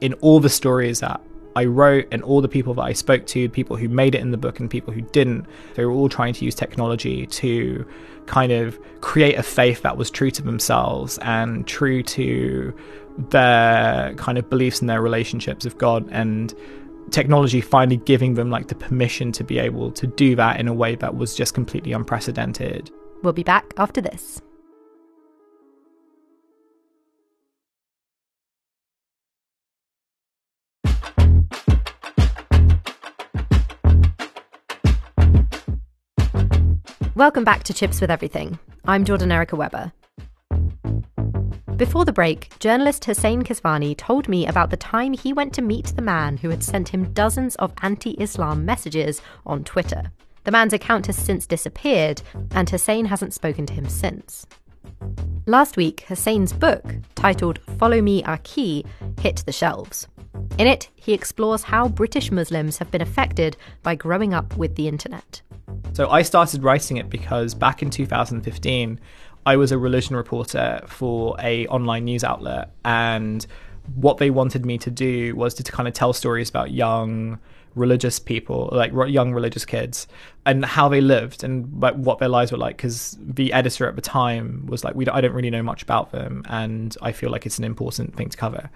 In 0.00 0.12
all 0.14 0.38
the 0.38 0.48
stories 0.48 1.00
that 1.00 1.20
I 1.56 1.64
wrote 1.64 2.06
and 2.12 2.22
all 2.22 2.40
the 2.40 2.48
people 2.48 2.74
that 2.74 2.82
I 2.82 2.92
spoke 2.92 3.26
to, 3.26 3.48
people 3.48 3.76
who 3.76 3.88
made 3.88 4.14
it 4.14 4.20
in 4.20 4.30
the 4.30 4.36
book 4.36 4.60
and 4.60 4.70
people 4.70 4.92
who 4.92 5.00
didn't, 5.00 5.46
they 5.74 5.84
were 5.84 5.90
all 5.90 6.08
trying 6.08 6.34
to 6.34 6.44
use 6.44 6.54
technology 6.54 7.26
to 7.26 7.84
kind 8.26 8.52
of 8.52 8.78
create 9.00 9.36
a 9.36 9.42
faith 9.42 9.82
that 9.82 9.96
was 9.96 10.08
true 10.08 10.30
to 10.30 10.42
themselves 10.42 11.18
and 11.22 11.66
true 11.66 12.02
to 12.02 12.72
their 13.30 14.14
kind 14.14 14.38
of 14.38 14.48
beliefs 14.48 14.80
and 14.80 14.88
their 14.88 15.02
relationships 15.02 15.64
with 15.64 15.78
God 15.78 16.06
and 16.12 16.54
technology 17.10 17.60
finally 17.60 17.96
giving 17.98 18.34
them 18.34 18.50
like 18.50 18.68
the 18.68 18.74
permission 18.74 19.32
to 19.32 19.44
be 19.44 19.58
able 19.58 19.90
to 19.92 20.06
do 20.06 20.36
that 20.36 20.60
in 20.60 20.68
a 20.68 20.74
way 20.74 20.94
that 20.96 21.16
was 21.16 21.34
just 21.34 21.54
completely 21.54 21.92
unprecedented. 21.92 22.90
We'll 23.22 23.32
be 23.32 23.42
back 23.42 23.72
after 23.76 24.00
this. 24.00 24.42
Welcome 37.14 37.44
back 37.44 37.62
to 37.64 37.72
Chips 37.72 38.02
with 38.02 38.10
Everything. 38.10 38.58
I'm 38.84 39.06
Jordan 39.06 39.32
Erica 39.32 39.56
Webber. 39.56 39.90
Before 41.76 42.06
the 42.06 42.12
break, 42.12 42.58
journalist 42.58 43.04
Hussein 43.04 43.42
Kesvani 43.42 43.94
told 43.98 44.30
me 44.30 44.46
about 44.46 44.70
the 44.70 44.78
time 44.78 45.12
he 45.12 45.34
went 45.34 45.52
to 45.52 45.62
meet 45.62 45.92
the 45.94 46.00
man 46.00 46.38
who 46.38 46.48
had 46.48 46.64
sent 46.64 46.88
him 46.88 47.12
dozens 47.12 47.54
of 47.56 47.74
anti 47.82 48.12
Islam 48.18 48.64
messages 48.64 49.20
on 49.44 49.62
Twitter. 49.62 50.10
The 50.44 50.52
man's 50.52 50.72
account 50.72 51.04
has 51.04 51.16
since 51.16 51.46
disappeared, 51.46 52.22
and 52.52 52.70
Hussein 52.70 53.04
hasn't 53.04 53.34
spoken 53.34 53.66
to 53.66 53.74
him 53.74 53.90
since. 53.90 54.46
Last 55.44 55.76
week, 55.76 56.06
Hussein's 56.08 56.54
book, 56.54 56.82
titled 57.14 57.58
Follow 57.78 58.00
Me 58.00 58.22
Akhi, 58.22 58.86
hit 59.20 59.42
the 59.44 59.52
shelves. 59.52 60.08
In 60.56 60.66
it, 60.66 60.88
he 60.94 61.12
explores 61.12 61.64
how 61.64 61.88
British 61.88 62.30
Muslims 62.30 62.78
have 62.78 62.90
been 62.90 63.02
affected 63.02 63.58
by 63.82 63.96
growing 63.96 64.32
up 64.32 64.56
with 64.56 64.76
the 64.76 64.88
internet. 64.88 65.42
So 65.92 66.10
I 66.10 66.22
started 66.22 66.62
writing 66.62 66.98
it 66.98 67.08
because 67.08 67.54
back 67.54 67.82
in 67.82 67.90
2015, 67.90 69.00
I 69.46 69.56
was 69.56 69.72
a 69.72 69.78
religion 69.78 70.16
reporter 70.16 70.82
for 70.86 71.36
a 71.40 71.66
online 71.68 72.04
news 72.04 72.24
outlet, 72.24 72.72
and 72.84 73.46
what 73.94 74.18
they 74.18 74.30
wanted 74.30 74.66
me 74.66 74.76
to 74.78 74.90
do 74.90 75.34
was 75.36 75.54
to, 75.54 75.62
to 75.62 75.72
kind 75.72 75.86
of 75.86 75.94
tell 75.94 76.12
stories 76.12 76.50
about 76.50 76.72
young 76.72 77.38
religious 77.76 78.18
people, 78.18 78.70
like 78.72 78.90
young 79.08 79.32
religious 79.32 79.64
kids, 79.64 80.08
and 80.44 80.64
how 80.64 80.88
they 80.88 81.00
lived 81.00 81.44
and 81.44 81.80
like 81.80 81.94
what 81.94 82.18
their 82.18 82.28
lives 82.28 82.50
were 82.50 82.58
like. 82.58 82.76
Because 82.76 83.16
the 83.20 83.52
editor 83.52 83.86
at 83.86 83.94
the 83.94 84.02
time 84.02 84.66
was 84.66 84.82
like, 84.82 84.96
"We 84.96 85.06
I 85.06 85.20
don't 85.20 85.32
really 85.32 85.50
know 85.50 85.62
much 85.62 85.82
about 85.82 86.10
them, 86.10 86.42
and 86.48 86.96
I 87.00 87.12
feel 87.12 87.30
like 87.30 87.46
it's 87.46 87.58
an 87.58 87.64
important 87.64 88.16
thing 88.16 88.28
to 88.30 88.36
cover." 88.36 88.68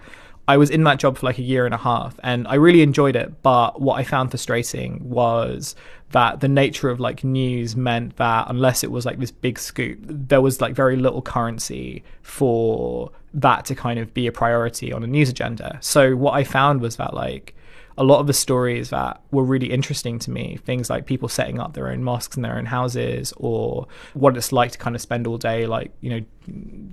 I 0.47 0.57
was 0.57 0.69
in 0.69 0.83
that 0.83 0.99
job 0.99 1.17
for 1.17 1.25
like 1.25 1.37
a 1.37 1.43
year 1.43 1.65
and 1.65 1.73
a 1.73 1.77
half 1.77 2.19
and 2.23 2.47
I 2.47 2.55
really 2.55 2.81
enjoyed 2.81 3.15
it. 3.15 3.41
But 3.41 3.81
what 3.81 3.99
I 3.99 4.03
found 4.03 4.31
frustrating 4.31 5.09
was 5.09 5.75
that 6.11 6.41
the 6.41 6.47
nature 6.47 6.89
of 6.89 6.99
like 6.99 7.23
news 7.23 7.75
meant 7.75 8.17
that 8.17 8.47
unless 8.49 8.83
it 8.83 8.91
was 8.91 9.05
like 9.05 9.19
this 9.19 9.31
big 9.31 9.57
scoop, 9.57 9.99
there 10.01 10.41
was 10.41 10.59
like 10.59 10.73
very 10.73 10.97
little 10.97 11.21
currency 11.21 12.03
for 12.21 13.11
that 13.33 13.65
to 13.65 13.75
kind 13.75 13.99
of 13.99 14.13
be 14.13 14.27
a 14.27 14.31
priority 14.31 14.91
on 14.91 15.03
a 15.03 15.07
news 15.07 15.29
agenda. 15.29 15.77
So 15.81 16.15
what 16.15 16.33
I 16.33 16.43
found 16.43 16.81
was 16.81 16.97
that 16.97 17.13
like 17.13 17.55
a 17.97 18.03
lot 18.03 18.19
of 18.19 18.27
the 18.27 18.33
stories 18.33 18.89
that 18.89 19.21
were 19.31 19.43
really 19.43 19.71
interesting 19.71 20.17
to 20.19 20.31
me, 20.31 20.57
things 20.65 20.89
like 20.89 21.05
people 21.05 21.27
setting 21.27 21.59
up 21.59 21.73
their 21.73 21.89
own 21.89 22.03
mosques 22.03 22.35
in 22.35 22.41
their 22.41 22.57
own 22.57 22.65
houses, 22.65 23.33
or 23.37 23.87
what 24.13 24.37
it's 24.37 24.51
like 24.51 24.71
to 24.71 24.77
kind 24.77 24.95
of 24.95 25.01
spend 25.01 25.27
all 25.27 25.37
day 25.37 25.65
like, 25.65 25.91
you 26.01 26.09
know, 26.09 26.25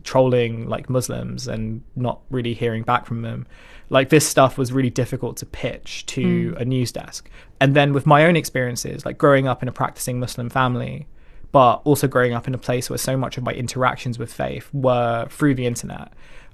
trolling 0.04 0.68
like 0.68 0.90
Muslims 0.90 1.46
and 1.46 1.82
not 1.96 2.20
really 2.30 2.54
hearing 2.54 2.82
back 2.82 3.06
from 3.06 3.22
them. 3.22 3.46
Like 3.90 4.10
this 4.10 4.26
stuff 4.26 4.58
was 4.58 4.72
really 4.72 4.90
difficult 4.90 5.36
to 5.38 5.46
pitch 5.46 6.04
to 6.06 6.52
mm. 6.52 6.60
a 6.60 6.64
news 6.64 6.92
desk. 6.92 7.30
And 7.60 7.74
then 7.74 7.92
with 7.92 8.06
my 8.06 8.26
own 8.26 8.36
experiences, 8.36 9.06
like 9.06 9.18
growing 9.18 9.48
up 9.48 9.62
in 9.62 9.68
a 9.68 9.72
practicing 9.72 10.20
Muslim 10.20 10.50
family, 10.50 11.06
but 11.52 11.76
also 11.84 12.06
growing 12.06 12.34
up 12.34 12.46
in 12.46 12.54
a 12.54 12.58
place 12.58 12.90
where 12.90 12.98
so 12.98 13.16
much 13.16 13.38
of 13.38 13.44
my 13.44 13.52
interactions 13.52 14.18
with 14.18 14.32
faith 14.32 14.68
were 14.72 15.26
through 15.30 15.54
the 15.54 15.66
internet 15.66 16.12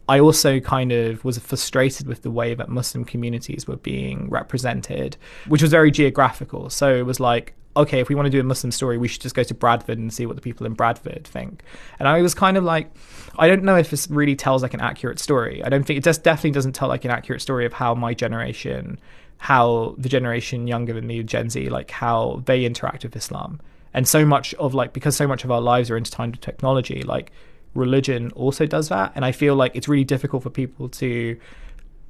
I 0.08 0.20
also 0.20 0.60
kind 0.60 0.92
of 0.92 1.24
was 1.24 1.38
frustrated 1.38 2.06
with 2.06 2.22
the 2.22 2.30
way 2.30 2.54
that 2.54 2.68
Muslim 2.68 3.04
communities 3.04 3.66
were 3.66 3.76
being 3.76 4.28
represented, 4.28 5.16
which 5.48 5.62
was 5.62 5.70
very 5.70 5.90
geographical. 5.90 6.68
So 6.68 6.94
it 6.94 7.06
was 7.06 7.20
like, 7.20 7.54
okay, 7.76 8.00
if 8.00 8.08
we 8.08 8.14
want 8.14 8.26
to 8.26 8.30
do 8.30 8.38
a 8.38 8.44
Muslim 8.44 8.70
story, 8.70 8.98
we 8.98 9.08
should 9.08 9.22
just 9.22 9.34
go 9.34 9.42
to 9.42 9.54
Bradford 9.54 9.98
and 9.98 10.12
see 10.12 10.26
what 10.26 10.36
the 10.36 10.42
people 10.42 10.66
in 10.66 10.74
Bradford 10.74 11.26
think. 11.26 11.62
And 11.98 12.06
I 12.06 12.22
was 12.22 12.34
kind 12.34 12.56
of 12.56 12.64
like, 12.64 12.90
I 13.38 13.48
don't 13.48 13.64
know 13.64 13.76
if 13.76 13.90
this 13.90 14.08
really 14.08 14.36
tells 14.36 14.62
like 14.62 14.74
an 14.74 14.80
accurate 14.80 15.18
story. 15.18 15.62
I 15.64 15.68
don't 15.70 15.84
think 15.84 15.98
it 15.98 16.04
just 16.04 16.22
definitely 16.22 16.52
doesn't 16.52 16.74
tell 16.74 16.88
like 16.88 17.04
an 17.04 17.10
accurate 17.10 17.42
story 17.42 17.66
of 17.66 17.72
how 17.72 17.94
my 17.94 18.14
generation, 18.14 19.00
how 19.38 19.94
the 19.98 20.08
generation 20.08 20.66
younger 20.66 20.92
than 20.92 21.06
me, 21.06 21.22
Gen 21.22 21.50
Z, 21.50 21.68
like 21.70 21.90
how 21.90 22.42
they 22.44 22.64
interact 22.64 23.04
with 23.04 23.16
Islam. 23.16 23.60
And 23.92 24.06
so 24.06 24.24
much 24.24 24.54
of 24.54 24.74
like 24.74 24.92
because 24.92 25.16
so 25.16 25.26
much 25.26 25.44
of 25.44 25.50
our 25.50 25.60
lives 25.60 25.90
are 25.90 25.96
intertwined 25.96 26.32
with 26.32 26.40
technology, 26.42 27.02
like 27.02 27.32
religion 27.74 28.30
also 28.32 28.66
does 28.66 28.88
that. 28.88 29.12
And 29.14 29.24
I 29.24 29.32
feel 29.32 29.54
like 29.54 29.74
it's 29.74 29.88
really 29.88 30.04
difficult 30.04 30.42
for 30.42 30.50
people 30.50 30.88
to, 30.90 31.38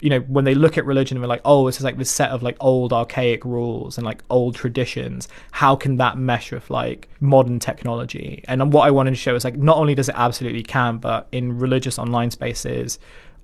you 0.00 0.10
know, 0.10 0.20
when 0.20 0.44
they 0.44 0.54
look 0.54 0.76
at 0.76 0.84
religion 0.84 1.16
and 1.16 1.22
they're 1.22 1.28
like, 1.28 1.40
oh, 1.44 1.66
this 1.66 1.78
is 1.78 1.84
like 1.84 1.98
this 1.98 2.10
set 2.10 2.30
of 2.30 2.42
like 2.42 2.56
old 2.60 2.92
archaic 2.92 3.44
rules 3.44 3.96
and 3.96 4.04
like 4.04 4.22
old 4.30 4.54
traditions. 4.54 5.28
How 5.52 5.76
can 5.76 5.96
that 5.96 6.18
mesh 6.18 6.52
with 6.52 6.68
like 6.70 7.08
modern 7.20 7.58
technology? 7.58 8.44
And 8.46 8.72
what 8.72 8.86
I 8.86 8.90
wanted 8.90 9.10
to 9.10 9.16
show 9.16 9.34
is 9.34 9.44
like, 9.44 9.56
not 9.56 9.78
only 9.78 9.94
does 9.94 10.08
it 10.08 10.14
absolutely 10.16 10.62
can, 10.62 10.98
but 10.98 11.28
in 11.32 11.58
religious 11.58 11.98
online 11.98 12.30
spaces, 12.30 12.98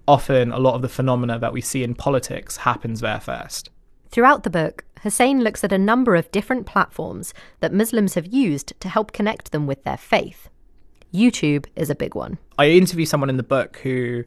often 0.07 0.53
a 0.53 0.59
lot 0.59 0.75
of 0.75 0.83
the 0.83 0.89
phenomena 0.89 1.39
that 1.39 1.53
we 1.53 1.61
see 1.61 1.83
in 1.83 1.95
politics 1.95 2.59
happens 2.59 3.01
there 3.01 3.21
first. 3.21 3.71
Throughout 4.11 4.43
the 4.43 4.51
book, 4.51 4.85
Hussein 5.03 5.43
looks 5.43 5.63
at 5.63 5.73
a 5.73 5.79
number 5.79 6.17
of 6.17 6.31
different 6.33 6.67
platforms 6.67 7.33
that 7.61 7.73
Muslims 7.73 8.15
have 8.15 8.27
used 8.27 8.75
to 8.81 8.89
help 8.89 9.13
connect 9.13 9.53
them 9.53 9.67
with 9.67 9.85
their 9.85 9.97
faith. 9.97 10.49
YouTube 11.13 11.67
is 11.77 11.91
a 11.91 11.95
big 11.95 12.15
one. 12.15 12.39
I 12.59 12.71
interview 12.71 13.07
someone 13.07 13.31
in 13.31 13.37
the 13.37 13.43
book 13.43 13.79
who 13.79 14.25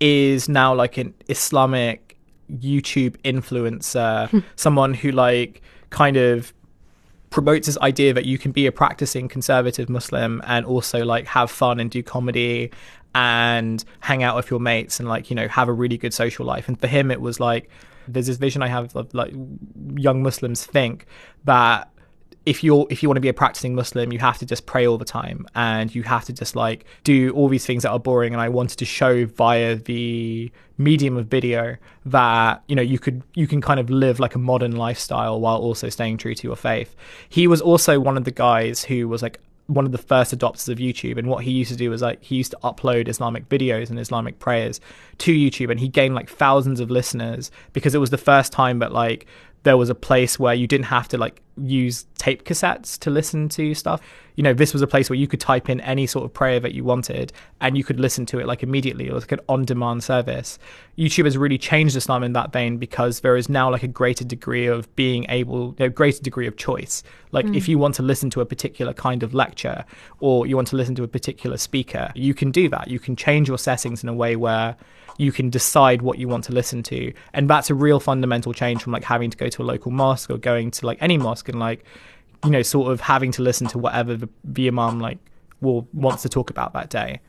is 0.00 0.48
now 0.48 0.74
like 0.74 0.96
an 0.96 1.14
Islamic 1.28 2.16
YouTube 2.50 3.16
influencer, 3.22 4.28
hmm. 4.30 4.40
someone 4.56 4.94
who 4.94 5.10
like 5.12 5.62
kind 5.90 6.16
of 6.16 6.52
promotes 7.30 7.66
this 7.66 7.78
idea 7.78 8.12
that 8.12 8.26
you 8.26 8.38
can 8.38 8.52
be 8.52 8.66
a 8.66 8.72
practicing 8.72 9.26
conservative 9.28 9.88
Muslim 9.88 10.42
and 10.46 10.66
also 10.66 11.04
like 11.04 11.26
have 11.26 11.50
fun 11.50 11.80
and 11.80 11.90
do 11.90 12.02
comedy 12.02 12.70
and 13.14 13.84
hang 14.00 14.22
out 14.22 14.36
with 14.36 14.50
your 14.50 14.60
mates 14.60 15.00
and 15.00 15.08
like 15.08 15.30
you 15.30 15.36
know 15.36 15.48
have 15.48 15.68
a 15.68 15.72
really 15.72 15.98
good 15.98 16.14
social 16.14 16.46
life. 16.46 16.68
And 16.68 16.80
for 16.80 16.86
him, 16.86 17.10
it 17.10 17.20
was 17.20 17.40
like 17.40 17.70
there's 18.08 18.26
this 18.26 18.36
vision 18.36 18.62
I 18.62 18.68
have 18.68 18.94
of 18.96 19.12
like 19.14 19.32
young 19.96 20.22
Muslims 20.22 20.64
think 20.64 21.06
that 21.44 21.90
if 22.44 22.64
you're 22.64 22.86
if 22.90 23.02
you 23.02 23.08
want 23.08 23.16
to 23.16 23.20
be 23.20 23.28
a 23.28 23.34
practicing 23.34 23.74
Muslim, 23.74 24.12
you 24.12 24.18
have 24.18 24.38
to 24.38 24.46
just 24.46 24.66
pray 24.66 24.86
all 24.86 24.98
the 24.98 25.04
time 25.04 25.46
and 25.54 25.94
you 25.94 26.02
have 26.02 26.24
to 26.24 26.32
just 26.32 26.56
like 26.56 26.84
do 27.04 27.30
all 27.30 27.48
these 27.48 27.64
things 27.64 27.84
that 27.84 27.90
are 27.90 28.00
boring. 28.00 28.32
And 28.32 28.40
I 28.40 28.48
wanted 28.48 28.78
to 28.78 28.84
show 28.84 29.26
via 29.26 29.76
the 29.76 30.50
medium 30.78 31.16
of 31.16 31.26
video 31.26 31.76
that 32.06 32.62
you 32.66 32.74
know 32.74 32.82
you 32.82 32.98
could 32.98 33.22
you 33.34 33.46
can 33.46 33.60
kind 33.60 33.78
of 33.78 33.90
live 33.90 34.18
like 34.18 34.34
a 34.34 34.38
modern 34.38 34.74
lifestyle 34.74 35.40
while 35.40 35.58
also 35.58 35.88
staying 35.88 36.18
true 36.18 36.34
to 36.34 36.46
your 36.46 36.56
faith. 36.56 36.96
He 37.28 37.46
was 37.46 37.60
also 37.60 38.00
one 38.00 38.16
of 38.16 38.24
the 38.24 38.32
guys 38.32 38.84
who 38.84 39.08
was 39.08 39.22
like 39.22 39.38
one 39.66 39.86
of 39.86 39.92
the 39.92 39.98
first 39.98 40.36
adopters 40.36 40.68
of 40.68 40.78
YouTube. 40.78 41.18
And 41.18 41.28
what 41.28 41.44
he 41.44 41.50
used 41.50 41.70
to 41.70 41.76
do 41.76 41.90
was 41.90 42.02
like 42.02 42.22
he 42.22 42.36
used 42.36 42.50
to 42.50 42.58
upload 42.58 43.08
Islamic 43.08 43.48
videos 43.48 43.90
and 43.90 43.98
Islamic 43.98 44.38
prayers 44.38 44.80
to 45.18 45.32
YouTube, 45.32 45.70
and 45.70 45.80
he 45.80 45.88
gained 45.88 46.14
like 46.14 46.28
thousands 46.28 46.80
of 46.80 46.90
listeners 46.90 47.50
because 47.72 47.94
it 47.94 47.98
was 47.98 48.10
the 48.10 48.18
first 48.18 48.52
time 48.52 48.80
that 48.80 48.92
like 48.92 49.26
there 49.64 49.76
was 49.76 49.90
a 49.90 49.94
place 49.94 50.38
where 50.38 50.54
you 50.54 50.66
didn't 50.66 50.86
have 50.86 51.08
to 51.08 51.18
like 51.18 51.40
use 51.56 52.06
tape 52.18 52.44
cassettes 52.44 52.98
to 53.00 53.10
listen 53.10 53.48
to 53.50 53.74
stuff. 53.74 54.00
You 54.36 54.42
know, 54.42 54.54
this 54.54 54.72
was 54.72 54.82
a 54.82 54.86
place 54.86 55.10
where 55.10 55.18
you 55.18 55.26
could 55.26 55.40
type 55.40 55.68
in 55.68 55.80
any 55.80 56.06
sort 56.06 56.24
of 56.24 56.32
prayer 56.32 56.60
that 56.60 56.74
you 56.74 56.84
wanted 56.84 57.32
and 57.60 57.76
you 57.76 57.84
could 57.84 58.00
listen 58.00 58.26
to 58.26 58.38
it 58.38 58.46
like 58.46 58.62
immediately. 58.62 59.06
It 59.06 59.12
was 59.12 59.24
like 59.24 59.32
an 59.32 59.40
on 59.48 59.64
demand 59.64 60.04
service. 60.04 60.58
YouTube 60.96 61.24
has 61.24 61.36
really 61.36 61.58
changed 61.58 61.96
Islam 61.96 62.22
in 62.22 62.32
that 62.32 62.52
vein 62.52 62.76
because 62.78 63.20
there 63.20 63.36
is 63.36 63.48
now 63.48 63.70
like 63.70 63.82
a 63.82 63.88
greater 63.88 64.24
degree 64.24 64.66
of 64.66 64.94
being 64.96 65.26
able, 65.28 65.74
a 65.78 65.88
greater 65.88 66.22
degree 66.22 66.46
of 66.46 66.56
choice. 66.56 67.02
Like 67.30 67.46
mm. 67.46 67.56
if 67.56 67.68
you 67.68 67.78
want 67.78 67.94
to 67.96 68.02
listen 68.02 68.30
to 68.30 68.40
a 68.40 68.46
particular 68.46 68.92
kind 68.92 69.22
of 69.22 69.34
lecture 69.34 69.84
or 70.20 70.46
you 70.46 70.56
want 70.56 70.68
to 70.68 70.76
listen 70.76 70.94
to 70.96 71.02
a 71.02 71.08
particular 71.08 71.56
speaker, 71.56 72.12
you 72.14 72.34
can 72.34 72.50
do 72.50 72.68
that. 72.70 72.88
You 72.88 72.98
can 72.98 73.16
change 73.16 73.48
your 73.48 73.58
settings 73.58 74.02
in 74.02 74.08
a 74.08 74.14
way 74.14 74.36
where 74.36 74.76
you 75.18 75.32
can 75.32 75.50
decide 75.50 76.02
what 76.02 76.18
you 76.18 76.28
want 76.28 76.44
to 76.44 76.52
listen 76.52 76.82
to 76.82 77.12
and 77.32 77.48
that's 77.48 77.70
a 77.70 77.74
real 77.74 78.00
fundamental 78.00 78.52
change 78.52 78.82
from 78.82 78.92
like 78.92 79.04
having 79.04 79.30
to 79.30 79.36
go 79.36 79.48
to 79.48 79.62
a 79.62 79.64
local 79.64 79.90
mosque 79.90 80.30
or 80.30 80.38
going 80.38 80.70
to 80.70 80.86
like 80.86 80.98
any 81.00 81.18
mosque 81.18 81.48
and 81.48 81.58
like 81.58 81.84
you 82.44 82.50
know 82.50 82.62
sort 82.62 82.90
of 82.92 83.00
having 83.00 83.32
to 83.32 83.42
listen 83.42 83.66
to 83.68 83.78
whatever 83.78 84.16
the, 84.16 84.28
the 84.44 84.68
imam 84.68 85.00
like 85.00 85.18
will 85.60 85.86
wants 85.92 86.22
to 86.22 86.28
talk 86.28 86.50
about 86.50 86.72
that 86.72 86.90
day 86.90 87.20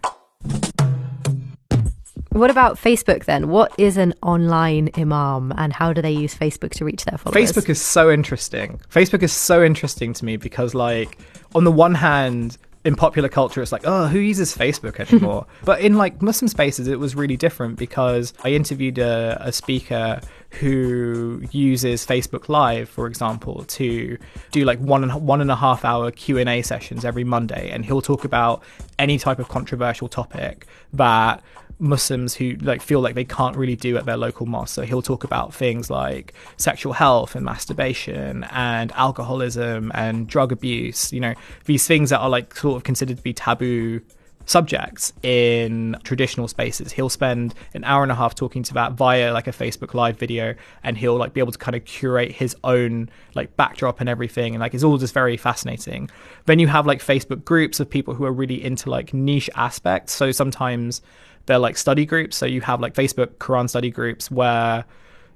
what 2.34 2.50
about 2.50 2.78
Facebook 2.78 3.26
then? 3.26 3.50
What 3.50 3.72
is 3.78 3.96
an 3.96 4.16
online 4.24 4.90
imam 4.98 5.54
and 5.56 5.72
how 5.72 5.94
do 5.94 6.02
they 6.02 6.12
use 6.12 6.34
Facebook 6.34 6.72
to 6.72 6.86
reach 6.86 7.06
their 7.06 7.20
followers? 7.20 7.52
Facebook 7.52 7.70
is 7.70 7.80
so 7.80 8.12
interesting. 8.12 8.82
Facebook 8.90 9.22
is 9.22 9.32
so 9.32 9.64
interesting 9.64 10.14
to 10.14 10.26
me 10.26 10.38
because, 10.38 10.74
like, 10.74 11.20
on 11.54 11.64
the 11.64 11.72
one 11.72 11.94
hand, 11.94 12.58
in 12.84 12.96
popular 12.96 13.30
culture, 13.30 13.62
it's 13.62 13.72
like, 13.72 13.84
oh, 13.86 14.08
who 14.08 14.18
uses 14.18 14.56
Facebook 14.56 15.00
anymore? 15.12 15.46
but 15.64 15.82
in 15.82 15.96
like 15.96 16.24
Muslim 16.24 16.48
spaces, 16.48 16.88
it 16.88 17.00
was 17.00 17.16
really 17.16 17.38
different 17.38 17.78
because 17.78 18.34
I 18.44 18.50
interviewed 18.50 18.98
a, 18.98 19.38
a 19.40 19.52
speaker 19.52 20.20
who 20.60 21.44
uses 21.52 22.06
Facebook 22.06 22.50
Live, 22.50 22.88
for 22.90 23.08
example, 23.08 23.64
to 23.66 24.18
do 24.52 24.66
like 24.66 24.80
one 24.80 25.04
and 25.04 25.14
one 25.26 25.42
and 25.42 25.52
a 25.52 25.56
half 25.56 25.84
hour 25.84 26.12
Q 26.12 26.38
and 26.38 26.50
A 26.50 26.62
sessions 26.62 27.04
every 27.06 27.24
Monday, 27.24 27.70
and 27.72 27.84
he'll 27.86 28.02
talk 28.02 28.24
about 28.24 28.64
any 29.00 29.18
type 29.18 29.40
of 29.40 29.50
controversial 29.50 30.08
topic 30.08 30.68
that 30.94 31.42
Muslims 31.80 32.36
who 32.36 32.54
like 32.62 32.82
feel 32.82 33.02
like 33.02 33.16
they 33.16 33.26
can't 33.26 33.58
really 33.58 33.76
do 33.76 33.98
at 33.98 34.06
their 34.06 34.18
local 34.18 34.46
mosque. 34.46 34.76
So 34.76 34.84
he'll 34.84 35.02
talk 35.02 35.24
about 35.24 35.54
things 35.54 35.90
like 35.90 36.34
sexual 36.58 36.94
health 36.94 37.36
and 37.36 37.44
masturbation 37.44 38.46
and 38.52 38.92
alcoholism 38.94 39.92
and 39.94 40.28
drug 40.28 40.52
abuse. 40.52 41.12
You 41.12 41.20
know, 41.20 41.34
these 41.66 41.88
things 41.88 42.10
that 42.12 42.20
are 42.20 42.30
like 42.30 42.56
sort 42.56 42.78
of 42.78 42.84
considered 42.84 43.18
to 43.18 43.24
be 43.24 43.34
taboo 43.34 44.02
subjects 44.46 45.14
in 45.24 45.96
traditional 46.04 46.48
spaces. 46.48 46.92
He'll 46.92 47.10
spend 47.10 47.54
an 47.74 47.84
hour 47.84 48.04
and 48.04 48.12
a 48.12 48.16
half 48.16 48.36
talking 48.36 48.64
to 48.64 48.74
that 48.76 48.94
via 48.94 49.34
like 49.34 49.48
a 49.48 49.52
Facebook 49.52 49.94
live 49.94 50.18
video 50.18 50.56
and 50.84 50.98
he'll 50.98 51.16
like 51.16 51.34
be 51.34 51.40
able 51.40 51.52
to 51.52 51.58
kind 51.58 51.76
of 51.76 51.86
curate 51.86 52.32
his 52.32 52.56
own 52.64 53.10
like 53.36 53.56
backdrop 53.56 54.00
and 54.00 54.10
everything 54.10 54.54
and 54.54 54.62
like 54.62 54.74
it's 54.74 54.84
all 54.84 54.98
just 54.98 55.14
very 55.14 55.38
fascinating. 55.38 56.10
Then 56.46 56.60
you 56.60 56.68
have 56.68 56.86
like 56.86 57.00
Facebook 57.00 57.46
groups 57.46 57.80
of 57.80 57.90
people 57.90 58.14
who 58.14 58.26
are 58.26 58.34
really 58.34 58.64
into 58.64 58.90
like 58.90 59.14
niche 59.14 59.50
aspects. 59.56 60.14
So 60.14 60.32
sometimes 60.32 61.02
they're 61.46 61.60
like 61.60 61.78
study 61.78 62.06
groups. 62.06 62.38
So 62.38 62.46
you 62.46 62.62
have 62.62 62.82
like 62.82 62.94
Facebook 62.94 63.36
Quran 63.36 63.70
study 63.70 63.90
groups 63.90 64.30
where 64.32 64.86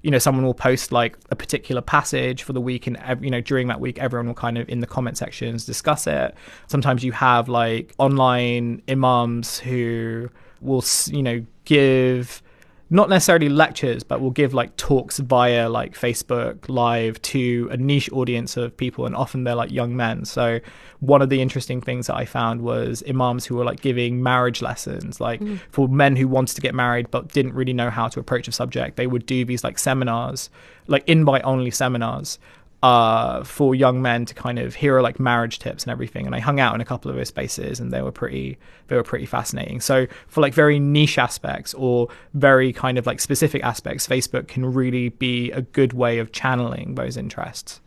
you 0.01 0.11
know 0.11 0.19
someone 0.19 0.45
will 0.45 0.53
post 0.53 0.91
like 0.91 1.17
a 1.31 1.35
particular 1.35 1.81
passage 1.81 2.43
for 2.43 2.53
the 2.53 2.61
week 2.61 2.87
and 2.87 2.97
you 3.21 3.29
know 3.29 3.41
during 3.41 3.67
that 3.67 3.79
week 3.79 3.99
everyone 3.99 4.27
will 4.27 4.33
kind 4.33 4.57
of 4.57 4.67
in 4.69 4.79
the 4.79 4.87
comment 4.87 5.17
sections 5.17 5.65
discuss 5.65 6.07
it. 6.07 6.35
Sometimes 6.67 7.03
you 7.03 7.11
have 7.11 7.49
like 7.49 7.93
online 7.97 8.81
imams 8.87 9.59
who 9.59 10.29
will 10.61 10.83
you 11.07 11.23
know 11.23 11.45
give 11.65 12.41
not 12.89 13.09
necessarily 13.09 13.49
lectures, 13.49 14.03
but 14.03 14.21
will 14.21 14.31
give 14.31 14.53
like 14.53 14.75
talks 14.77 15.19
via 15.19 15.69
like 15.69 15.93
Facebook 15.93 16.69
Live 16.69 17.21
to 17.23 17.67
a 17.71 17.77
niche 17.77 18.09
audience 18.11 18.55
of 18.55 18.75
people, 18.77 19.05
and 19.05 19.15
often 19.15 19.43
they're 19.43 19.55
like 19.55 19.71
young 19.71 19.95
men. 19.95 20.23
So 20.23 20.59
one 20.99 21.21
of 21.21 21.29
the 21.29 21.41
interesting 21.41 21.81
things 21.81 22.07
that 22.07 22.15
I 22.15 22.25
found 22.25 22.61
was 22.61 23.03
imams 23.07 23.45
who 23.45 23.55
were 23.55 23.65
like 23.65 23.81
giving 23.81 24.23
marriage 24.23 24.61
lessons, 24.61 25.19
like 25.19 25.41
mm. 25.41 25.59
for 25.69 25.89
men 25.89 26.15
who 26.15 26.27
wanted 26.27 26.55
to 26.55 26.61
get 26.61 26.73
married 26.73 27.11
but 27.11 27.27
didn't 27.29 27.53
really 27.53 27.73
know 27.73 27.89
how 27.89 28.07
to 28.07 28.19
approach 28.19 28.47
a 28.47 28.51
subject. 28.51 28.95
They 28.95 29.07
would 29.07 29.25
do 29.25 29.43
these 29.43 29.63
like 29.63 29.77
seminars, 29.77 30.49
like 30.87 31.03
invite 31.07 31.43
only 31.43 31.71
seminars 31.71 32.39
uh, 32.83 33.43
for 33.43 33.73
young 33.73 34.01
men 34.01 34.25
to 34.25 34.35
kind 34.35 34.59
of 34.59 34.75
hear 34.75 35.01
like 35.01 35.19
marriage 35.19 35.59
tips 35.59 35.83
and 35.83 35.91
everything. 35.91 36.25
And 36.25 36.35
I 36.35 36.39
hung 36.39 36.59
out 36.59 36.75
in 36.75 36.81
a 36.81 36.85
couple 36.85 37.09
of 37.09 37.17
those 37.17 37.29
spaces, 37.29 37.79
and 37.79 37.91
they 37.91 38.01
were 38.01 38.11
pretty 38.11 38.57
they 38.87 38.95
were 38.95 39.03
pretty 39.03 39.25
fascinating. 39.25 39.81
So 39.81 40.07
for 40.27 40.41
like 40.41 40.53
very 40.53 40.79
niche 40.79 41.17
aspects 41.17 41.73
or 41.73 42.07
very 42.33 42.71
kind 42.71 42.97
of 42.97 43.05
like 43.05 43.19
specific 43.19 43.63
aspects, 43.63 44.07
Facebook 44.07 44.47
can 44.47 44.65
really 44.65 45.09
be 45.09 45.51
a 45.51 45.61
good 45.61 45.93
way 45.93 46.19
of 46.19 46.31
channeling 46.31 46.95
those 46.95 47.17
interests. 47.17 47.81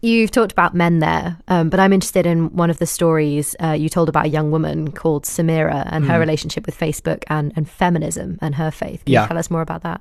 You've 0.00 0.30
talked 0.30 0.52
about 0.52 0.76
men 0.76 1.00
there, 1.00 1.36
um, 1.48 1.70
but 1.70 1.80
I'm 1.80 1.92
interested 1.92 2.24
in 2.24 2.54
one 2.54 2.70
of 2.70 2.78
the 2.78 2.86
stories 2.86 3.56
uh, 3.60 3.72
you 3.72 3.88
told 3.88 4.08
about 4.08 4.26
a 4.26 4.28
young 4.28 4.52
woman 4.52 4.92
called 4.92 5.24
Samira 5.24 5.88
and 5.90 6.04
mm. 6.04 6.08
her 6.08 6.14
hmm. 6.14 6.20
relationship 6.20 6.66
with 6.66 6.78
Facebook 6.78 7.24
and, 7.26 7.52
and 7.56 7.68
feminism 7.68 8.38
and 8.40 8.54
her 8.54 8.70
faith. 8.70 9.04
Can 9.04 9.14
yeah. 9.14 9.22
you 9.22 9.28
tell 9.28 9.38
us 9.38 9.50
more 9.50 9.60
about 9.60 9.82
that? 9.82 10.00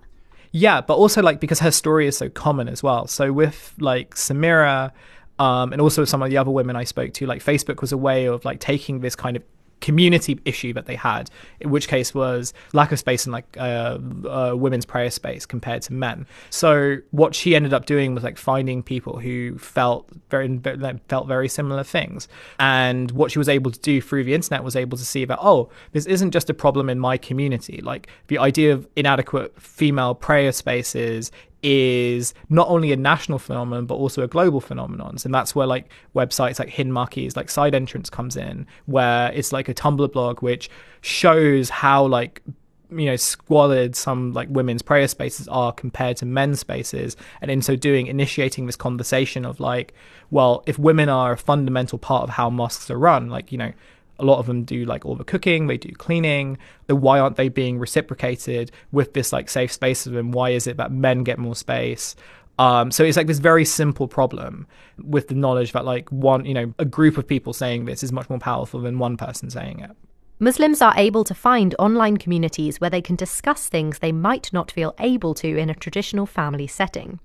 Yeah, 0.57 0.81
but 0.81 0.95
also 0.95 1.21
like 1.21 1.39
because 1.39 1.59
her 1.59 1.69
story 1.69 2.07
is 2.07 2.17
so 2.17 2.29
common 2.29 2.67
as 2.67 2.81
well. 2.81 3.05
So 3.05 3.31
with 3.31 3.75
like 3.79 4.15
Samira, 4.15 4.91
um, 5.37 5.71
and 5.71 5.79
also 5.79 6.03
some 6.03 6.23
of 6.23 6.31
the 6.31 6.37
other 6.37 6.49
women 6.49 6.75
I 6.75 6.83
spoke 6.83 7.13
to, 7.13 7.27
like 7.27 7.43
Facebook 7.43 7.79
was 7.79 7.91
a 7.91 7.97
way 7.97 8.25
of 8.25 8.43
like 8.43 8.59
taking 8.59 9.01
this 9.01 9.15
kind 9.15 9.37
of 9.37 9.43
community 9.81 10.39
issue 10.45 10.73
that 10.73 10.85
they 10.85 10.95
had, 10.95 11.29
in 11.59 11.69
which 11.69 11.87
case 11.87 12.13
was 12.13 12.53
lack 12.73 12.91
of 12.91 12.99
space 12.99 13.25
in 13.25 13.31
like 13.31 13.45
uh, 13.57 13.97
uh, 14.27 14.53
women's 14.55 14.85
prayer 14.85 15.11
space 15.11 15.45
compared 15.45 15.81
to 15.83 15.93
men. 15.93 16.25
So 16.49 16.97
what 17.11 17.35
she 17.35 17.55
ended 17.55 17.73
up 17.73 17.85
doing 17.85 18.15
was 18.15 18.23
like 18.23 18.37
finding 18.37 18.83
people 18.83 19.19
who 19.19 19.57
felt 19.57 20.09
very 20.29 20.59
felt 21.07 21.27
very 21.27 21.47
similar 21.47 21.83
things, 21.83 22.27
and 22.59 23.11
what 23.11 23.31
she 23.31 23.39
was 23.39 23.49
able 23.49 23.71
to 23.71 23.79
do 23.79 24.01
through 24.01 24.23
the 24.23 24.33
internet 24.33 24.63
was 24.63 24.75
able 24.75 24.97
to 24.97 25.05
see 25.05 25.25
that 25.25 25.39
oh, 25.41 25.69
this 25.91 26.05
isn't 26.05 26.31
just 26.31 26.49
a 26.49 26.53
problem 26.53 26.89
in 26.89 26.99
my 26.99 27.17
community. 27.17 27.81
Like 27.81 28.07
the 28.27 28.37
idea 28.37 28.73
of 28.73 28.87
inadequate 28.95 29.61
female 29.61 30.15
prayer 30.15 30.51
spaces 30.51 31.31
is 31.69 32.33
not 32.47 32.65
only 32.69 32.93
a 32.93 32.95
national 32.95 33.37
phenomenon 33.37 33.85
but 33.85 33.95
also 33.95 34.23
a 34.23 34.27
global 34.27 34.61
phenomenon. 34.61 35.17
And 35.25 35.33
that's 35.33 35.53
where 35.53 35.67
like 35.67 35.89
websites 36.15 36.59
like 36.59 36.69
Maki's 36.87 37.35
like 37.35 37.49
side 37.49 37.75
entrance 37.75 38.09
comes 38.09 38.37
in 38.37 38.65
where 38.85 39.33
it's 39.33 39.51
like 39.51 39.67
a 39.67 39.73
tumblr 39.73 40.09
blog 40.13 40.41
which 40.41 40.69
shows 41.01 41.69
how 41.69 42.05
like 42.05 42.41
you 42.89 43.05
know 43.05 43.17
squalid 43.17 43.97
some 43.97 44.31
like 44.31 44.47
women's 44.49 44.81
prayer 44.81 45.09
spaces 45.09 45.49
are 45.49 45.73
compared 45.73 46.15
to 46.17 46.25
men's 46.25 46.61
spaces. 46.61 47.17
And 47.41 47.51
in 47.51 47.61
so 47.61 47.75
doing 47.75 48.07
initiating 48.07 48.65
this 48.65 48.77
conversation 48.77 49.43
of 49.43 49.59
like 49.59 49.93
well 50.31 50.63
if 50.67 50.79
women 50.79 51.09
are 51.09 51.33
a 51.33 51.37
fundamental 51.37 51.99
part 51.99 52.23
of 52.23 52.29
how 52.29 52.49
mosques 52.49 52.89
are 52.89 52.97
run 52.97 53.27
like 53.27 53.51
you 53.51 53.57
know 53.57 53.73
a 54.19 54.25
lot 54.25 54.39
of 54.39 54.45
them 54.45 54.63
do 54.63 54.85
like 54.85 55.05
all 55.05 55.15
the 55.15 55.23
cooking, 55.23 55.67
they 55.67 55.77
do 55.77 55.91
cleaning. 55.93 56.57
Why 56.87 57.19
aren't 57.19 57.35
they 57.35 57.49
being 57.49 57.79
reciprocated 57.79 58.71
with 58.91 59.13
this 59.13 59.31
like 59.31 59.49
safe 59.49 59.71
space 59.71 60.05
of 60.05 60.13
them? 60.13 60.31
Why 60.31 60.49
is 60.51 60.67
it 60.67 60.77
that 60.77 60.91
men 60.91 61.23
get 61.23 61.37
more 61.37 61.55
space? 61.55 62.15
Um, 62.59 62.89
so 62.89 63.03
it's 63.03 63.17
like 63.17 63.27
this 63.27 63.39
very 63.39 63.65
simple 63.65 64.07
problem 64.07 64.67
with 65.03 65.27
the 65.27 65.35
knowledge 65.35 65.73
that 65.73 65.85
like 65.85 66.09
one, 66.11 66.45
you 66.45 66.53
know, 66.53 66.73
a 66.79 66.85
group 66.85 67.17
of 67.17 67.27
people 67.27 67.53
saying 67.53 67.85
this 67.85 68.03
is 68.03 68.11
much 68.11 68.29
more 68.29 68.39
powerful 68.39 68.81
than 68.81 68.97
one 68.97 69.15
person 69.17 69.49
saying 69.49 69.79
it. 69.81 69.91
Muslims 70.39 70.81
are 70.81 70.93
able 70.97 71.23
to 71.23 71.33
find 71.33 71.75
online 71.79 72.17
communities 72.17 72.79
where 72.79 72.89
they 72.89 73.01
can 73.01 73.15
discuss 73.15 73.69
things 73.69 73.99
they 73.99 74.11
might 74.11 74.51
not 74.53 74.71
feel 74.71 74.93
able 74.99 75.33
to 75.35 75.57
in 75.57 75.69
a 75.69 75.75
traditional 75.75 76.25
family 76.25 76.67
setting. 76.67 77.19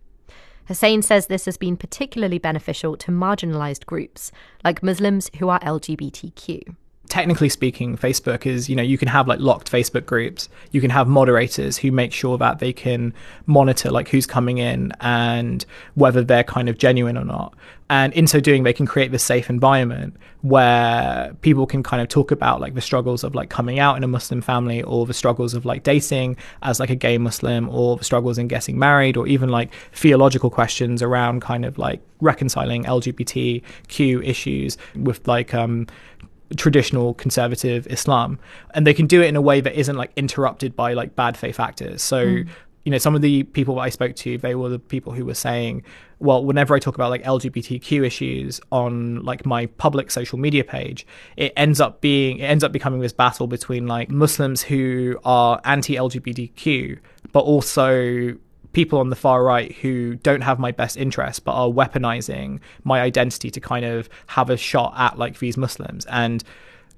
Hussein 0.67 1.03
says 1.03 1.27
this 1.27 1.45
has 1.45 1.57
been 1.57 1.77
particularly 1.77 2.39
beneficial 2.39 2.97
to 2.97 3.11
marginalised 3.11 3.85
groups, 3.85 4.33
like 4.65 4.83
Muslims 4.83 5.31
who 5.39 5.49
are 5.49 5.61
LGBTQ 5.61 6.75
technically 7.13 7.51
speaking, 7.51 7.95
Facebook 7.95 8.47
is, 8.47 8.71
you 8.71 8.75
know, 8.75 8.83
you 8.83 8.97
can 8.97 9.07
have 9.07 9.29
like 9.29 9.39
locked 9.39 9.71
Facebook 9.71 10.07
groups. 10.07 10.49
You 10.71 10.81
can 10.81 10.89
have 10.89 11.07
moderators 11.07 11.77
who 11.77 11.93
make 11.93 12.11
sure 12.11 12.39
that 12.39 12.59
they 12.59 12.73
can 12.73 13.13
monitor 13.45 13.91
like 13.91 14.09
who's 14.09 14.25
coming 14.25 14.57
in 14.57 14.95
and 15.03 15.63
whether 15.95 16.25
they're 16.25 16.43
kind 16.43 16.71
of 16.71 16.79
genuine 16.79 17.19
or 17.19 17.25
not. 17.27 17.55
And 17.91 18.15
in 18.15 18.27
so 18.27 18.41
doing, 18.41 18.63
they 18.63 18.73
can 18.73 18.87
create 18.87 19.13
this 19.13 19.23
safe 19.23 19.51
environment 19.51 20.17
where 20.41 21.35
people 21.43 21.67
can 21.67 21.83
kind 21.83 22.01
of 22.01 22.09
talk 22.09 22.31
about 22.31 22.63
like 22.63 22.75
the 22.75 22.81
struggles 22.81 23.23
of 23.23 23.35
like 23.35 23.51
coming 23.51 23.79
out 23.79 23.99
in 23.99 24.03
a 24.03 24.09
Muslim 24.09 24.41
family 24.41 24.83
or 24.83 25.05
the 25.05 25.13
struggles 25.13 25.53
of 25.53 25.67
like 25.67 25.83
dating 25.83 26.39
as 26.63 26.81
like 26.81 26.89
a 26.89 26.95
gay 26.97 27.19
Muslim 27.19 27.69
or 27.69 27.99
the 27.99 28.05
struggles 28.05 28.39
in 28.39 28.49
getting 28.49 28.79
married 28.79 29.19
or 29.19 29.27
even 29.27 29.51
like 29.51 29.71
theological 29.93 30.49
questions 30.49 31.03
around 31.03 31.43
kind 31.43 31.67
of 31.67 31.77
like 31.77 32.01
reconciling 32.23 32.85
LGBTQ 32.85 34.27
issues 34.27 34.79
with 34.97 35.29
like 35.29 35.53
um 35.53 35.87
traditional 36.57 37.15
conservative 37.15 37.87
Islam, 37.89 38.39
and 38.75 38.87
they 38.87 38.95
can 38.95 39.07
do 39.07 39.23
it 39.23 39.27
in 39.27 39.37
a 39.37 39.43
way 39.43 39.61
that 39.61 39.75
isn't 39.79 39.97
like 39.97 40.13
interrupted 40.17 40.75
by 40.77 40.95
like 40.95 41.15
bad 41.17 41.37
faith 41.37 41.61
actors. 41.61 42.03
So. 42.03 42.25
Mm. 42.25 42.49
you 42.85 42.91
know, 42.91 42.99
some 42.99 43.15
of 43.15 43.23
the 43.23 43.45
people 43.45 43.79
I 43.79 43.91
spoke 43.91 44.17
to, 44.17 44.39
they 44.39 44.57
were 44.57 44.69
the 44.69 44.81
people 44.81 45.13
who 45.13 45.25
were 45.25 45.35
saying, 45.35 45.85
well, 46.19 46.45
whenever 46.45 46.75
I 46.75 46.81
talk 46.81 46.97
about 46.97 47.11
like 47.11 47.23
LGBTQ 47.23 48.05
issues 48.05 48.61
on 48.73 49.23
like 49.23 49.47
my 49.47 49.67
public 49.67 50.11
social 50.11 50.37
media 50.37 50.65
page, 50.65 51.07
it 51.37 51.53
ends 51.57 51.81
up 51.81 52.01
being, 52.01 52.39
it 52.39 52.45
ends 52.47 52.65
up 52.65 52.73
becoming 52.73 52.99
this 52.99 53.13
battle 53.13 53.47
between 53.47 53.87
like 53.87 54.11
Muslims 54.11 54.63
who 54.63 55.17
are 55.25 55.61
anti 55.65 55.95
LGBTQ, 55.95 56.99
but 57.31 57.41
also 57.41 58.37
people 58.73 58.99
on 58.99 59.11
the 59.11 59.17
far 59.17 59.45
right 59.45 59.73
who 59.77 60.17
don't 60.17 60.41
have 60.41 60.59
my 60.59 60.73
best 60.73 60.97
interests 60.97 61.41
but 61.41 61.53
are 61.53 61.69
weaponizing 61.69 62.61
my 62.85 63.01
identity 63.01 63.51
to 63.51 63.61
kind 63.61 63.85
of 63.85 64.09
have 64.29 64.51
a 64.51 64.57
shot 64.57 64.95
at 64.97 65.19
like 65.19 65.39
these 65.39 65.57
Muslims. 65.57 66.07
And 66.07 66.43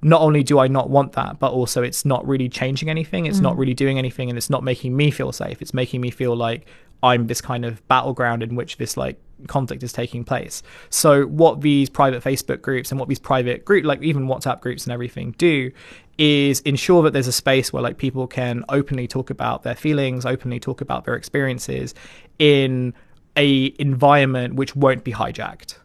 not 0.01 0.21
only 0.21 0.43
do 0.43 0.59
I 0.59 0.67
not 0.67 0.89
want 0.89 1.13
that, 1.13 1.39
but 1.39 1.51
also 1.51 1.81
it's 1.81 2.05
not 2.05 2.25
really 2.27 2.49
changing 2.49 2.89
anything. 2.89 3.25
It's 3.25 3.39
mm. 3.39 3.43
not 3.43 3.57
really 3.57 3.73
doing 3.73 3.97
anything 3.97 4.29
and 4.29 4.37
it's 4.37 4.49
not 4.49 4.63
making 4.63 4.95
me 4.95 5.11
feel 5.11 5.31
safe. 5.31 5.61
It's 5.61 5.73
making 5.73 6.01
me 6.01 6.11
feel 6.11 6.35
like 6.35 6.67
I'm 7.01 7.27
this 7.27 7.41
kind 7.41 7.65
of 7.65 7.85
battleground 7.87 8.43
in 8.43 8.55
which 8.55 8.77
this 8.77 8.97
like 8.97 9.19
conflict 9.47 9.83
is 9.83 9.93
taking 9.93 10.23
place. 10.23 10.63
So 10.89 11.25
what 11.25 11.61
these 11.61 11.89
private 11.89 12.23
Facebook 12.23 12.61
groups 12.61 12.91
and 12.91 12.99
what 12.99 13.09
these 13.09 13.19
private 13.19 13.65
group 13.65 13.85
like 13.85 14.01
even 14.01 14.27
WhatsApp 14.27 14.61
groups 14.61 14.85
and 14.85 14.93
everything 14.93 15.35
do 15.37 15.71
is 16.17 16.61
ensure 16.61 17.03
that 17.03 17.13
there's 17.13 17.27
a 17.27 17.33
space 17.33 17.73
where 17.73 17.83
like 17.83 17.97
people 17.97 18.27
can 18.27 18.63
openly 18.69 19.07
talk 19.07 19.29
about 19.29 19.63
their 19.63 19.75
feelings, 19.75 20.25
openly 20.25 20.59
talk 20.59 20.81
about 20.81 21.05
their 21.05 21.15
experiences 21.15 21.93
in 22.39 22.93
a 23.35 23.73
environment 23.79 24.55
which 24.55 24.75
won't 24.75 25.03
be 25.03 25.11
hijacked. 25.11 25.75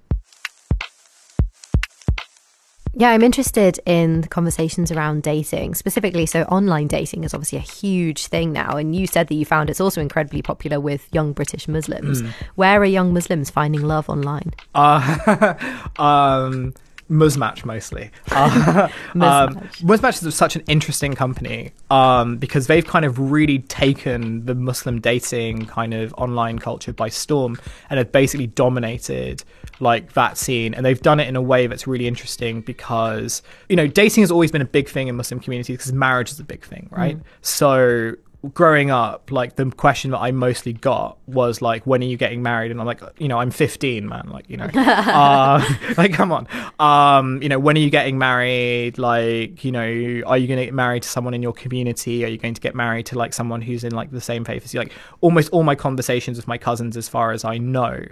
Yeah, 2.92 3.10
I'm 3.10 3.22
interested 3.22 3.78
in 3.86 4.22
the 4.22 4.28
conversations 4.28 4.90
around 4.90 5.22
dating, 5.22 5.76
specifically. 5.76 6.26
So, 6.26 6.42
online 6.42 6.88
dating 6.88 7.22
is 7.22 7.32
obviously 7.32 7.58
a 7.58 7.62
huge 7.62 8.26
thing 8.26 8.52
now. 8.52 8.76
And 8.76 8.96
you 8.96 9.06
said 9.06 9.28
that 9.28 9.34
you 9.36 9.44
found 9.44 9.70
it's 9.70 9.80
also 9.80 10.00
incredibly 10.00 10.42
popular 10.42 10.80
with 10.80 11.08
young 11.12 11.32
British 11.32 11.68
Muslims. 11.68 12.22
Mm. 12.22 12.32
Where 12.56 12.80
are 12.80 12.84
young 12.84 13.14
Muslims 13.14 13.48
finding 13.48 13.82
love 13.82 14.10
online? 14.10 14.52
Uh, 14.74 15.54
um, 15.98 16.74
Muzmatch 17.10 17.64
mostly. 17.64 18.10
Uh, 18.30 18.88
Muzmatch. 19.14 20.22
Um, 20.22 20.28
is 20.28 20.34
such 20.34 20.56
an 20.56 20.62
interesting 20.66 21.14
company 21.14 21.72
um, 21.90 22.36
because 22.36 22.68
they've 22.68 22.86
kind 22.86 23.04
of 23.04 23.18
really 23.18 23.58
taken 23.60 24.46
the 24.46 24.54
Muslim 24.54 25.00
dating 25.00 25.66
kind 25.66 25.92
of 25.92 26.14
online 26.14 26.58
culture 26.58 26.92
by 26.92 27.08
storm 27.08 27.58
and 27.90 27.98
have 27.98 28.12
basically 28.12 28.46
dominated 28.46 29.42
like 29.80 30.12
that 30.12 30.38
scene. 30.38 30.74
And 30.74 30.86
they've 30.86 31.00
done 31.00 31.20
it 31.20 31.28
in 31.28 31.36
a 31.36 31.42
way 31.42 31.66
that's 31.66 31.86
really 31.86 32.06
interesting 32.06 32.60
because 32.60 33.42
you 33.68 33.76
know 33.76 33.86
dating 33.86 34.22
has 34.22 34.30
always 34.30 34.52
been 34.52 34.62
a 34.62 34.66
big 34.66 34.88
thing 34.88 35.08
in 35.08 35.16
Muslim 35.16 35.40
communities 35.40 35.76
because 35.78 35.92
marriage 35.92 36.30
is 36.30 36.40
a 36.40 36.44
big 36.44 36.64
thing, 36.64 36.88
right? 36.90 37.18
Mm. 37.18 37.22
So 37.42 38.14
growing 38.54 38.90
up, 38.90 39.30
like 39.30 39.56
the 39.56 39.70
question 39.70 40.12
that 40.12 40.18
I 40.18 40.30
mostly 40.30 40.72
got 40.72 41.18
was 41.26 41.60
like, 41.60 41.86
when 41.86 42.02
are 42.02 42.06
you 42.06 42.16
getting 42.16 42.42
married? 42.42 42.70
And 42.70 42.80
I'm 42.80 42.86
like, 42.86 43.02
you 43.18 43.28
know, 43.28 43.38
I'm 43.38 43.50
15, 43.50 44.08
man. 44.08 44.28
Like, 44.30 44.48
you 44.48 44.56
know, 44.56 44.64
uh, 44.74 45.62
like, 45.96 46.12
come 46.14 46.32
on. 46.32 46.48
Um, 46.78 47.42
you 47.42 47.48
know, 47.48 47.58
when 47.58 47.76
are 47.76 47.80
you 47.80 47.90
getting 47.90 48.18
married? 48.18 48.98
Like, 48.98 49.62
you 49.64 49.72
know, 49.72 49.82
are 50.26 50.38
you 50.38 50.46
going 50.46 50.58
to 50.58 50.64
get 50.64 50.74
married 50.74 51.02
to 51.02 51.08
someone 51.08 51.34
in 51.34 51.42
your 51.42 51.52
community? 51.52 52.24
Are 52.24 52.28
you 52.28 52.38
going 52.38 52.54
to 52.54 52.60
get 52.60 52.74
married 52.74 53.06
to 53.06 53.18
like 53.18 53.34
someone 53.34 53.60
who's 53.60 53.84
in 53.84 53.92
like 53.92 54.10
the 54.10 54.20
same 54.20 54.44
faith 54.44 54.64
as 54.64 54.72
you? 54.72 54.80
Like, 54.80 54.92
almost 55.20 55.50
all 55.50 55.62
my 55.62 55.74
conversations 55.74 56.38
with 56.38 56.48
my 56.48 56.56
cousins, 56.56 56.96
as 56.96 57.08
far 57.08 57.32
as 57.32 57.44
I 57.44 57.58
know, 57.58 58.04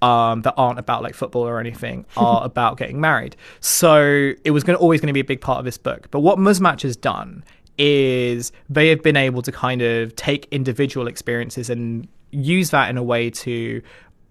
um, 0.00 0.42
that 0.42 0.54
aren't 0.56 0.78
about 0.78 1.02
like 1.02 1.14
football 1.14 1.42
or 1.42 1.60
anything 1.60 2.04
are 2.16 2.44
about 2.44 2.78
getting 2.78 3.00
married. 3.00 3.36
So 3.60 4.32
it 4.44 4.50
was 4.50 4.64
going 4.64 4.76
always 4.76 5.00
going 5.00 5.08
to 5.08 5.14
be 5.14 5.20
a 5.20 5.24
big 5.24 5.40
part 5.40 5.58
of 5.58 5.64
this 5.64 5.78
book. 5.78 6.10
But 6.10 6.20
what 6.20 6.38
Muzmatch 6.38 6.82
has 6.82 6.96
done 6.96 7.44
is 7.78 8.52
they 8.68 8.88
have 8.88 9.02
been 9.02 9.16
able 9.16 9.42
to 9.42 9.52
kind 9.52 9.82
of 9.82 10.14
take 10.16 10.46
individual 10.50 11.06
experiences 11.06 11.70
and 11.70 12.08
use 12.30 12.70
that 12.70 12.90
in 12.90 12.96
a 12.96 13.02
way 13.02 13.30
to 13.30 13.82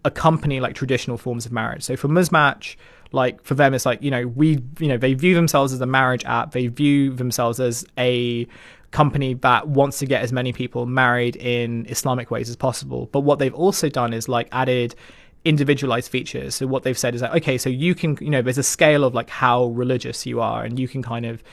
accompany 0.06 0.60
like 0.60 0.76
traditional 0.76 1.18
forms 1.18 1.46
of 1.46 1.52
marriage. 1.52 1.84
So 1.84 1.96
for 1.96 2.08
Muzmatch, 2.08 2.76
like 3.12 3.44
for 3.44 3.54
them, 3.56 3.74
it's 3.74 3.86
like 3.86 4.02
you 4.02 4.12
know 4.12 4.28
we 4.28 4.64
you 4.80 4.88
know 4.88 4.98
they 4.98 5.14
view 5.14 5.36
themselves 5.36 5.74
as 5.74 5.82
a 5.82 5.86
marriage 5.86 6.26
app. 6.26 6.52
They 6.52 6.68
view 6.68 7.14
themselves 7.14 7.60
as 7.60 7.86
a 7.98 8.48
company 8.92 9.34
that 9.34 9.68
wants 9.68 10.00
to 10.00 10.06
get 10.06 10.22
as 10.22 10.32
many 10.32 10.54
people 10.54 10.86
married 10.86 11.36
in 11.36 11.86
Islamic 11.90 12.32
ways 12.32 12.50
as 12.50 12.56
possible. 12.56 13.10
But 13.12 13.22
what 13.22 13.40
they've 13.40 13.54
also 13.54 13.90
done 13.90 14.14
is 14.14 14.30
like 14.30 14.48
added 14.52 14.96
individualized 15.46 16.10
features. 16.10 16.56
So 16.56 16.68
what 16.68 16.84
they've 16.84 16.98
said 16.98 17.16
is 17.16 17.22
like, 17.22 17.36
okay, 17.42 17.58
so 17.58 17.70
you 17.70 17.96
can, 17.96 18.18
you 18.22 18.30
know, 18.30 18.42
there's 18.42 18.58
a 18.58 18.64
scale 18.64 19.04
of 19.04 19.14
like 19.14 19.30
how 19.30 19.66
religious 19.66 20.26
you 20.26 20.40
are, 20.40 20.64
and 20.64 20.80
you 20.80 20.88
can 20.88 21.02
kind 21.02 21.26
of 21.26 21.44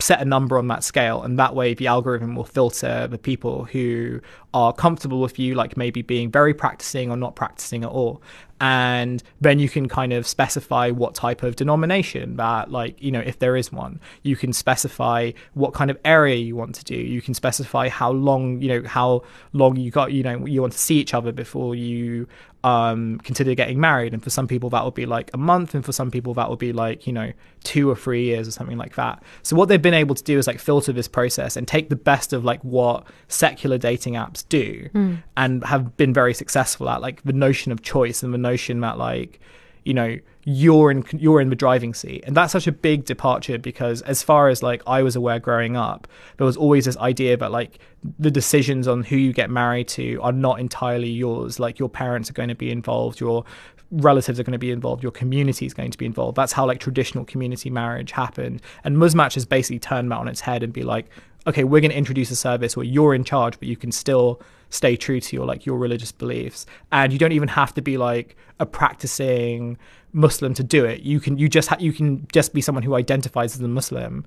set 0.00 0.20
a 0.20 0.24
number 0.24 0.58
on 0.58 0.68
that 0.68 0.84
scale 0.84 1.22
and 1.22 1.38
that 1.38 1.54
way 1.54 1.74
the 1.74 1.86
algorithm 1.86 2.36
will 2.36 2.44
filter 2.44 3.08
the 3.08 3.18
people 3.18 3.64
who 3.64 4.20
are 4.54 4.72
comfortable 4.72 5.20
with 5.20 5.38
you 5.38 5.54
like 5.54 5.76
maybe 5.76 6.02
being 6.02 6.30
very 6.30 6.54
practicing 6.54 7.10
or 7.10 7.16
not 7.16 7.34
practicing 7.34 7.82
at 7.82 7.90
all. 7.90 8.22
And 8.60 9.22
then 9.40 9.58
you 9.58 9.68
can 9.68 9.88
kind 9.88 10.12
of 10.12 10.26
specify 10.26 10.90
what 10.90 11.14
type 11.14 11.42
of 11.42 11.54
denomination 11.56 12.36
that 12.36 12.70
like 12.70 13.00
you 13.00 13.12
know 13.12 13.20
if 13.20 13.38
there 13.38 13.56
is 13.56 13.72
one. 13.72 14.00
You 14.22 14.36
can 14.36 14.52
specify 14.52 15.32
what 15.54 15.74
kind 15.74 15.90
of 15.90 15.98
area 16.04 16.36
you 16.36 16.56
want 16.56 16.74
to 16.76 16.84
do. 16.84 16.96
You 16.96 17.22
can 17.22 17.34
specify 17.34 17.88
how 17.88 18.10
long 18.10 18.60
you 18.60 18.68
know 18.68 18.88
how 18.88 19.22
long 19.52 19.76
you 19.76 19.90
got 19.90 20.12
you 20.12 20.22
know 20.22 20.44
you 20.46 20.60
want 20.60 20.72
to 20.72 20.78
see 20.78 20.96
each 20.96 21.14
other 21.14 21.30
before 21.30 21.74
you 21.74 22.26
um, 22.68 23.18
consider 23.20 23.54
getting 23.54 23.80
married. 23.80 24.12
And 24.12 24.22
for 24.22 24.28
some 24.28 24.46
people, 24.46 24.68
that 24.70 24.84
would 24.84 24.94
be 24.94 25.06
like 25.06 25.30
a 25.32 25.38
month, 25.38 25.74
and 25.74 25.84
for 25.84 25.92
some 25.92 26.10
people, 26.10 26.34
that 26.34 26.50
would 26.50 26.58
be 26.58 26.72
like 26.72 27.06
you 27.06 27.12
know 27.12 27.32
two 27.64 27.88
or 27.90 27.96
three 27.96 28.24
years 28.24 28.46
or 28.46 28.50
something 28.50 28.76
like 28.76 28.94
that. 28.96 29.22
So 29.42 29.56
what 29.56 29.68
they've 29.68 29.80
been 29.80 29.94
able 29.94 30.14
to 30.14 30.22
do 30.22 30.38
is 30.38 30.46
like 30.46 30.58
filter 30.58 30.92
this 30.92 31.08
process 31.08 31.56
and 31.56 31.66
take 31.66 31.88
the 31.88 31.96
best 31.96 32.32
of 32.32 32.44
like 32.44 32.62
what 32.62 33.06
secular 33.28 33.78
dating 33.78 34.14
apps 34.14 34.44
do, 34.48 34.88
mm. 34.92 35.22
and 35.36 35.64
have 35.64 35.96
been 35.96 36.12
very 36.12 36.34
successful 36.34 36.90
at 36.90 37.00
like 37.00 37.22
the 37.22 37.32
notion 37.32 37.72
of 37.72 37.82
choice 37.82 38.22
and 38.22 38.34
the 38.34 38.38
notion 38.38 38.80
that 38.80 38.98
like 38.98 39.40
you 39.88 39.94
know 39.94 40.18
you're 40.44 40.90
in 40.90 41.02
you're 41.12 41.40
in 41.40 41.48
the 41.48 41.56
driving 41.56 41.94
seat. 41.94 42.22
And 42.26 42.36
that's 42.36 42.52
such 42.52 42.66
a 42.66 42.72
big 42.72 43.06
departure 43.06 43.58
because 43.58 44.02
as 44.02 44.22
far 44.22 44.48
as 44.48 44.62
like 44.62 44.82
I 44.86 45.02
was 45.02 45.16
aware 45.16 45.38
growing 45.38 45.76
up 45.76 46.06
there 46.36 46.46
was 46.46 46.56
always 46.56 46.84
this 46.84 46.96
idea 46.98 47.36
that 47.38 47.50
like 47.50 47.78
the 48.18 48.30
decisions 48.30 48.86
on 48.86 49.02
who 49.02 49.16
you 49.16 49.32
get 49.32 49.50
married 49.50 49.88
to 49.88 50.18
are 50.22 50.32
not 50.32 50.60
entirely 50.60 51.08
yours. 51.08 51.58
Like 51.58 51.78
your 51.78 51.88
parents 51.88 52.28
are 52.30 52.34
going 52.34 52.50
to 52.50 52.54
be 52.54 52.70
involved 52.70 53.18
your 53.18 53.44
relatives 53.90 54.38
are 54.38 54.42
going 54.42 54.52
to 54.52 54.58
be 54.58 54.70
involved 54.70 55.02
your 55.02 55.12
community 55.12 55.64
is 55.66 55.74
going 55.74 55.90
to 55.90 55.98
be 55.98 56.06
involved. 56.06 56.36
That's 56.36 56.52
how 56.52 56.66
like 56.66 56.80
traditional 56.80 57.24
community 57.24 57.70
marriage 57.70 58.10
happened. 58.10 58.60
And 58.84 58.96
Muzmatch 58.96 59.34
has 59.34 59.46
basically 59.46 59.78
turned 59.78 60.10
that 60.10 60.18
on 60.18 60.28
its 60.28 60.40
head 60.40 60.62
and 60.62 60.72
be 60.72 60.82
like 60.82 61.06
okay 61.46 61.64
we're 61.64 61.80
going 61.80 61.90
to 61.90 61.96
introduce 61.96 62.30
a 62.30 62.36
service 62.36 62.76
where 62.76 62.84
you're 62.84 63.14
in 63.14 63.24
charge 63.24 63.58
but 63.58 63.68
you 63.68 63.76
can 63.76 63.90
still 63.92 64.42
stay 64.70 64.96
true 64.96 65.20
to 65.20 65.36
your 65.36 65.46
like 65.46 65.64
your 65.64 65.78
religious 65.78 66.12
beliefs. 66.12 66.66
And 66.92 67.12
you 67.12 67.18
don't 67.18 67.32
even 67.32 67.48
have 67.48 67.72
to 67.74 67.82
be 67.82 67.96
like 67.96 68.36
a 68.60 68.66
practicing 68.66 69.78
muslim 70.12 70.54
to 70.54 70.62
do 70.62 70.84
it. 70.84 71.00
You 71.00 71.20
can 71.20 71.38
you 71.38 71.48
just 71.48 71.68
ha- 71.68 71.76
you 71.78 71.92
can 71.92 72.26
just 72.32 72.52
be 72.52 72.60
someone 72.60 72.82
who 72.82 72.94
identifies 72.94 73.54
as 73.54 73.60
a 73.60 73.68
muslim 73.68 74.26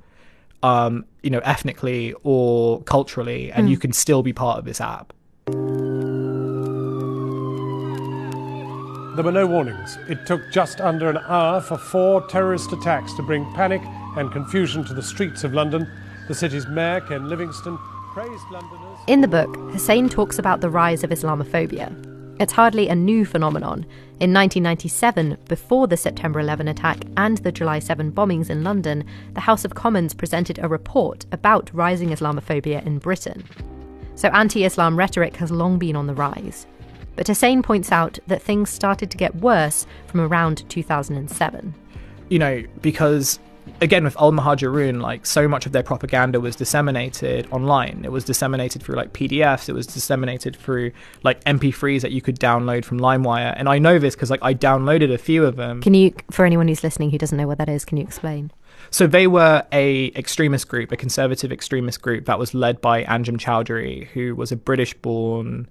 um 0.64 1.06
you 1.24 1.30
know 1.30 1.40
ethnically 1.40 2.14
or 2.24 2.82
culturally 2.84 3.52
and 3.52 3.68
mm. 3.68 3.72
you 3.72 3.78
can 3.78 3.92
still 3.92 4.22
be 4.22 4.34
part 4.34 4.60
of 4.60 4.66
this 4.66 4.80
app 4.80 5.14
there 9.22 9.32
were 9.32 9.40
no 9.40 9.46
warnings. 9.46 10.00
It 10.10 10.26
took 10.26 10.42
just 10.52 10.82
under 10.82 11.08
an 11.08 11.20
hour 11.28 11.62
for 11.62 11.78
four 11.78 12.26
terrorist 12.28 12.74
attacks 12.74 13.14
to 13.14 13.22
bring 13.22 13.46
panic 13.54 13.84
and 14.18 14.32
confusion 14.32 14.84
to 14.86 14.96
the 14.96 15.04
streets 15.04 15.44
of 15.44 15.54
London. 15.54 15.88
The 16.28 16.34
city's 16.34 16.66
mayor, 16.66 17.02
Ken 17.02 17.30
Livingstone, 17.30 17.78
praised 18.14 18.44
Londoners. 18.50 18.98
In 19.06 19.22
the 19.22 19.28
book, 19.28 19.56
Hussein 19.74 20.10
talks 20.10 20.40
about 20.40 20.62
the 20.62 20.72
rise 20.72 21.04
of 21.04 21.12
Islamophobia. 21.12 21.96
It's 22.40 22.54
hardly 22.54 22.88
a 22.88 22.96
new 22.96 23.24
phenomenon. 23.24 23.86
In 24.20 24.34
1997, 24.34 25.38
before 25.48 25.86
the 25.86 25.98
September 25.98 26.40
11 26.40 26.68
attack 26.68 27.04
and 27.16 27.38
the 27.38 27.52
July 27.52 27.78
7 27.78 28.12
bombings 28.12 28.50
in 28.50 28.64
London, 28.64 29.06
the 29.36 29.42
House 29.42 29.64
of 29.66 29.76
Commons 29.76 30.16
presented 30.16 30.58
a 30.58 30.68
report 30.68 31.28
about 31.32 31.70
rising 31.76 32.10
Islamophobia 32.10 32.84
in 32.88 32.98
Britain. 32.98 33.44
So 34.16 34.30
anti 34.30 34.66
Islam 34.66 34.98
rhetoric 34.98 35.36
has 35.36 35.52
long 35.52 35.78
been 35.78 35.96
on 35.96 36.08
the 36.08 36.16
rise. 36.16 36.66
But 37.22 37.28
Hussein 37.28 37.62
points 37.62 37.92
out 37.92 38.18
that 38.26 38.42
things 38.42 38.72
started 38.72 39.12
to 39.12 39.18
get 39.18 39.36
worse 39.36 39.86
from 40.08 40.22
around 40.22 40.68
2007. 40.72 41.76
You 42.30 42.40
know, 42.40 42.64
because 42.82 43.38
again 43.80 44.04
with 44.04 44.18
Al 44.20 44.32
Muhajirun, 44.32 45.04
like 45.04 45.28
so 45.28 45.48
much 45.48 45.68
of 45.68 45.72
their 45.72 45.84
propaganda 45.84 46.40
was 46.40 46.56
disseminated 46.56 47.48
online. 47.52 48.02
It 48.04 48.12
was 48.12 48.24
disseminated 48.24 48.82
through 48.82 48.96
like 48.96 49.14
PDFs. 49.14 49.70
It 49.70 49.74
was 49.74 49.86
disseminated 49.86 50.56
through 50.56 50.94
like 51.22 51.44
MP3s 51.44 52.02
that 52.02 52.12
you 52.12 52.24
could 52.24 52.40
download 52.40 52.86
from 52.86 53.00
LimeWire. 53.00 53.54
And 53.56 53.70
I 53.70 53.78
know 53.78 54.00
this 54.00 54.16
because 54.16 54.32
like 54.32 54.42
I 54.42 54.56
downloaded 54.56 55.14
a 55.14 55.20
few 55.20 55.46
of 55.46 55.58
them. 55.58 55.80
Can 55.80 55.94
you, 55.94 56.16
for 56.32 56.44
anyone 56.44 56.68
who's 56.70 56.84
listening 56.84 57.12
who 57.12 57.20
doesn't 57.20 57.38
know 57.38 57.46
what 57.46 57.60
that 57.60 57.70
is, 57.70 57.86
can 57.86 58.00
you 58.00 58.04
explain? 58.04 58.50
So 58.90 59.06
they 59.06 59.28
were 59.28 59.64
a 59.72 60.08
extremist 60.16 60.70
group, 60.70 60.92
a 60.92 60.98
conservative 60.98 61.52
extremist 61.52 62.02
group 62.02 62.26
that 62.26 62.40
was 62.40 62.56
led 62.56 62.82
by 62.82 63.04
Anjem 63.04 63.38
Choudary, 63.38 64.08
who 64.08 64.36
was 64.36 64.52
a 64.52 64.56
British-born 64.56 65.68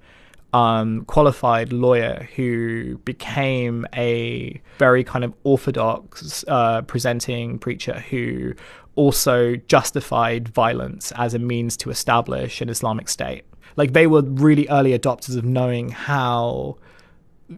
um, 0.52 1.04
qualified 1.04 1.72
lawyer 1.72 2.28
who 2.34 2.98
became 2.98 3.86
a 3.94 4.60
very 4.78 5.04
kind 5.04 5.24
of 5.24 5.32
orthodox 5.44 6.44
uh, 6.48 6.82
presenting 6.82 7.58
preacher 7.58 8.00
who 8.10 8.54
also 8.96 9.56
justified 9.68 10.48
violence 10.48 11.12
as 11.12 11.34
a 11.34 11.38
means 11.38 11.76
to 11.76 11.90
establish 11.90 12.60
an 12.60 12.68
Islamic 12.68 13.08
state. 13.08 13.44
Like 13.76 13.92
they 13.92 14.06
were 14.06 14.22
really 14.22 14.68
early 14.68 14.98
adopters 14.98 15.36
of 15.36 15.44
knowing 15.44 15.90
how, 15.90 16.76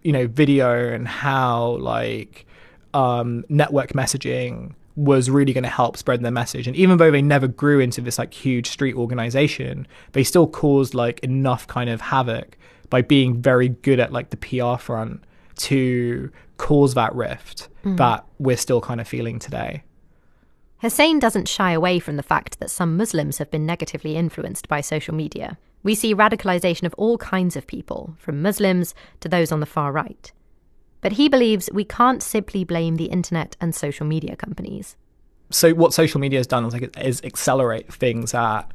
you 0.02 0.12
know, 0.12 0.26
video 0.26 0.92
and 0.92 1.09
how 1.09 1.78
like 1.78 2.46
um, 2.92 3.44
network 3.48 3.92
messaging 3.94 4.74
was 4.94 5.31
really 5.31 5.55
going 5.55 5.64
to 5.64 5.70
help 5.70 5.96
spread 5.96 6.22
their 6.22 6.31
message. 6.31 6.66
And 6.66 6.76
even 6.76 6.98
though 6.98 7.11
they 7.11 7.22
never 7.22 7.48
grew 7.48 7.81
into 7.81 8.02
this 8.02 8.18
like 8.18 8.35
huge 8.35 8.68
street 8.68 8.94
organization, 8.94 9.87
they 10.12 10.22
still 10.22 10.46
caused 10.46 10.92
like 10.92 11.18
enough 11.20 11.66
kind 11.66 11.88
of 11.88 12.02
havoc 12.02 12.59
by 12.92 13.00
being 13.00 13.40
very 13.40 13.70
good 13.70 13.98
at 13.98 14.12
like 14.12 14.28
the 14.28 14.37
PR 14.37 14.76
front 14.76 15.24
to 15.57 16.31
cause 16.59 16.92
that 16.92 17.14
rift 17.14 17.70
mm. 17.87 17.96
that 17.96 18.22
we're 18.38 18.55
still 18.55 18.83
kind 18.83 19.00
of 19.00 19.09
feeling 19.09 19.38
today. 19.38 19.83
Hussein 20.83 21.18
doesn't 21.18 21.48
shy 21.48 21.72
away 21.72 21.98
from 21.98 22.16
the 22.16 22.22
fact 22.22 22.61
that 22.61 22.70
some 22.70 22.98
Muslims 22.98 23.38
have 23.38 23.50
been 23.50 23.64
negatively 23.64 24.14
influenced 24.14 24.68
by 24.68 24.83
social 24.83 25.14
media. 25.14 25.57
We 25.83 25.94
see 25.94 26.14
radicalization 26.14 26.83
of 26.83 26.94
all 26.98 27.16
kinds 27.16 27.57
of 27.57 27.66
people, 27.66 28.14
from 28.18 28.42
Muslims 28.42 28.94
to 29.20 29.28
those 29.28 29.50
on 29.50 29.61
the 29.61 29.66
far 29.66 29.90
right. 29.90 30.31
But 31.00 31.12
he 31.12 31.31
believes 31.31 31.70
we 31.72 31.87
can't 31.87 32.22
simply 32.22 32.62
blame 32.62 32.96
the 32.96 33.07
internet 33.07 33.57
and 33.59 33.74
social 33.74 34.05
media 34.05 34.37
companies. 34.37 34.96
So 35.48 35.72
what 35.72 35.94
social 35.94 36.20
media 36.20 36.40
has 36.40 36.46
done 36.46 36.66
is, 36.66 36.74
like, 36.74 36.94
is 36.98 37.22
accelerate 37.24 37.90
things 37.90 38.33
that 38.33 38.70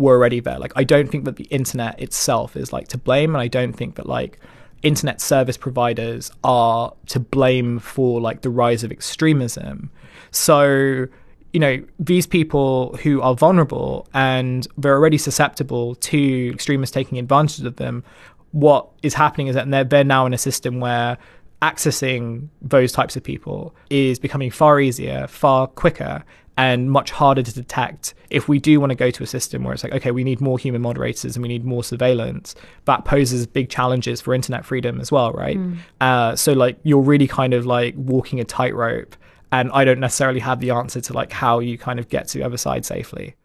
were 0.00 0.14
already 0.14 0.40
there. 0.40 0.58
Like 0.58 0.72
I 0.76 0.84
don't 0.84 1.08
think 1.08 1.24
that 1.26 1.36
the 1.36 1.44
internet 1.44 2.00
itself 2.00 2.56
is 2.56 2.72
like 2.72 2.88
to 2.88 2.98
blame, 2.98 3.34
and 3.34 3.42
I 3.42 3.48
don't 3.48 3.74
think 3.74 3.96
that 3.96 4.06
like 4.06 4.38
internet 4.82 5.20
service 5.20 5.56
providers 5.56 6.32
are 6.42 6.92
to 7.06 7.20
blame 7.20 7.78
for 7.78 8.20
like 8.20 8.40
the 8.40 8.50
rise 8.50 8.82
of 8.82 8.90
extremism. 8.90 9.90
So 10.30 11.06
you 11.52 11.58
know, 11.58 11.82
these 11.98 12.26
people 12.26 12.96
who 13.02 13.20
are 13.22 13.34
vulnerable 13.34 14.06
and 14.14 14.68
they're 14.78 14.94
already 14.94 15.18
susceptible 15.18 15.96
to 15.96 16.50
extremists 16.54 16.94
taking 16.94 17.18
advantage 17.18 17.64
of 17.64 17.76
them, 17.76 18.04
what 18.52 18.88
is 19.02 19.14
happening 19.14 19.48
is 19.48 19.56
that 19.56 19.68
they're, 19.68 19.82
they're 19.82 20.04
now 20.04 20.26
in 20.26 20.32
a 20.32 20.38
system 20.38 20.78
where 20.78 21.18
accessing 21.60 22.48
those 22.62 22.92
types 22.92 23.16
of 23.16 23.24
people 23.24 23.74
is 23.90 24.18
becoming 24.18 24.50
far 24.50 24.80
easier, 24.80 25.26
far 25.26 25.66
quicker, 25.66 26.24
and 26.60 26.90
much 26.90 27.10
harder 27.10 27.42
to 27.42 27.54
detect 27.54 28.12
if 28.28 28.46
we 28.46 28.58
do 28.58 28.78
want 28.78 28.90
to 28.90 28.94
go 28.94 29.10
to 29.10 29.22
a 29.22 29.26
system 29.26 29.64
where 29.64 29.72
it's 29.72 29.82
like, 29.82 29.94
okay, 29.94 30.10
we 30.10 30.22
need 30.22 30.42
more 30.42 30.58
human 30.58 30.82
moderators 30.82 31.34
and 31.34 31.42
we 31.42 31.48
need 31.48 31.64
more 31.64 31.82
surveillance. 31.82 32.54
That 32.84 33.06
poses 33.06 33.46
big 33.46 33.70
challenges 33.70 34.20
for 34.20 34.34
internet 34.34 34.66
freedom 34.66 35.00
as 35.00 35.10
well, 35.10 35.32
right? 35.32 35.56
Mm. 35.56 35.78
Uh, 36.02 36.36
so, 36.36 36.52
like, 36.52 36.78
you're 36.82 37.00
really 37.00 37.26
kind 37.26 37.54
of 37.54 37.64
like 37.64 37.94
walking 37.96 38.40
a 38.40 38.44
tightrope 38.44 39.16
and 39.50 39.70
I 39.72 39.86
don't 39.86 40.00
necessarily 40.00 40.40
have 40.40 40.60
the 40.60 40.70
answer 40.70 41.00
to 41.00 41.14
like 41.14 41.32
how 41.32 41.60
you 41.60 41.78
kind 41.78 41.98
of 41.98 42.10
get 42.10 42.28
to 42.28 42.38
the 42.38 42.44
other 42.44 42.58
side 42.58 42.84
safely. 42.84 43.36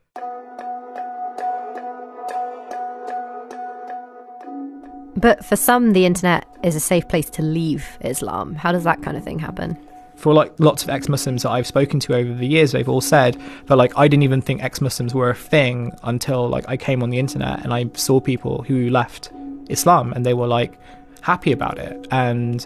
But 5.16 5.46
for 5.46 5.56
some, 5.56 5.94
the 5.94 6.06
internet 6.06 6.46
is 6.64 6.76
a 6.76 6.82
safe 6.82 7.08
place 7.08 7.30
to 7.30 7.42
leave 7.42 7.98
Islam. 8.02 8.56
How 8.56 8.74
does 8.74 8.84
that 8.84 9.02
kind 9.02 9.16
of 9.16 9.24
thing 9.24 9.40
happen? 9.40 9.78
For 10.16 10.34
like 10.34 10.54
lots 10.60 10.84
of 10.84 10.90
ex-Muslims 10.90 11.44
that 11.44 11.52
I've 11.52 11.68
spoken 11.68 12.00
to 12.02 12.16
over 12.16 12.34
the 12.34 12.48
years, 12.48 12.72
they've 12.72 12.88
all 12.88 13.02
said 13.02 13.40
that 13.68 13.76
like 13.76 13.92
I 13.98 14.08
didn't 14.08 14.24
even 14.24 14.42
think 14.42 14.64
ex-Muslims 14.64 15.14
were 15.14 15.30
a 15.30 15.36
thing 15.36 15.94
until 16.04 16.48
like 16.48 16.66
I 16.68 16.78
came 16.78 17.04
on 17.04 17.10
the 17.10 17.20
internet 17.20 17.64
and 17.64 17.74
I 17.74 17.90
saw 17.94 18.20
people 18.20 18.64
who 18.64 18.90
left 18.90 19.32
Islam 19.70 20.14
and 20.14 20.26
they 20.26 20.34
were 20.34 20.48
like 20.48 20.80
happy 21.22 21.52
about 21.52 21.78
it. 21.80 22.08
And 22.12 22.66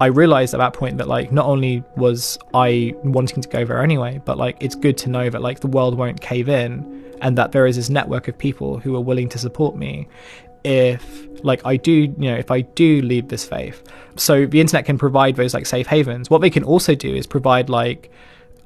I 0.00 0.06
realized 0.06 0.54
at 0.54 0.58
that 0.58 0.74
point 0.74 0.98
that 0.98 1.08
like 1.08 1.32
not 1.32 1.46
only 1.46 1.82
was 1.96 2.38
I 2.54 2.94
wanting 3.02 3.42
to 3.42 3.48
go 3.48 3.64
there 3.64 3.82
anyway, 3.82 4.20
but 4.24 4.38
like 4.38 4.56
it's 4.60 4.74
good 4.74 4.96
to 4.98 5.10
know 5.10 5.28
that 5.30 5.42
like 5.42 5.60
the 5.60 5.66
world 5.66 5.96
won't 5.96 6.20
cave 6.20 6.48
in 6.48 7.04
and 7.20 7.36
that 7.36 7.52
there 7.52 7.66
is 7.66 7.76
this 7.76 7.90
network 7.90 8.28
of 8.28 8.38
people 8.38 8.78
who 8.78 8.94
are 8.94 9.00
willing 9.00 9.28
to 9.30 9.38
support 9.38 9.76
me 9.76 10.06
if 10.64 11.26
like 11.44 11.64
I 11.64 11.76
do, 11.76 11.92
you 11.92 12.30
know, 12.30 12.36
if 12.36 12.50
I 12.50 12.62
do 12.62 13.02
leave 13.02 13.28
this 13.28 13.44
faith. 13.44 13.82
So 14.16 14.46
the 14.46 14.60
internet 14.60 14.84
can 14.84 14.98
provide 14.98 15.36
those 15.36 15.54
like 15.54 15.66
safe 15.66 15.86
havens. 15.86 16.30
What 16.30 16.40
they 16.40 16.50
can 16.50 16.64
also 16.64 16.94
do 16.94 17.14
is 17.14 17.26
provide 17.26 17.68
like 17.68 18.10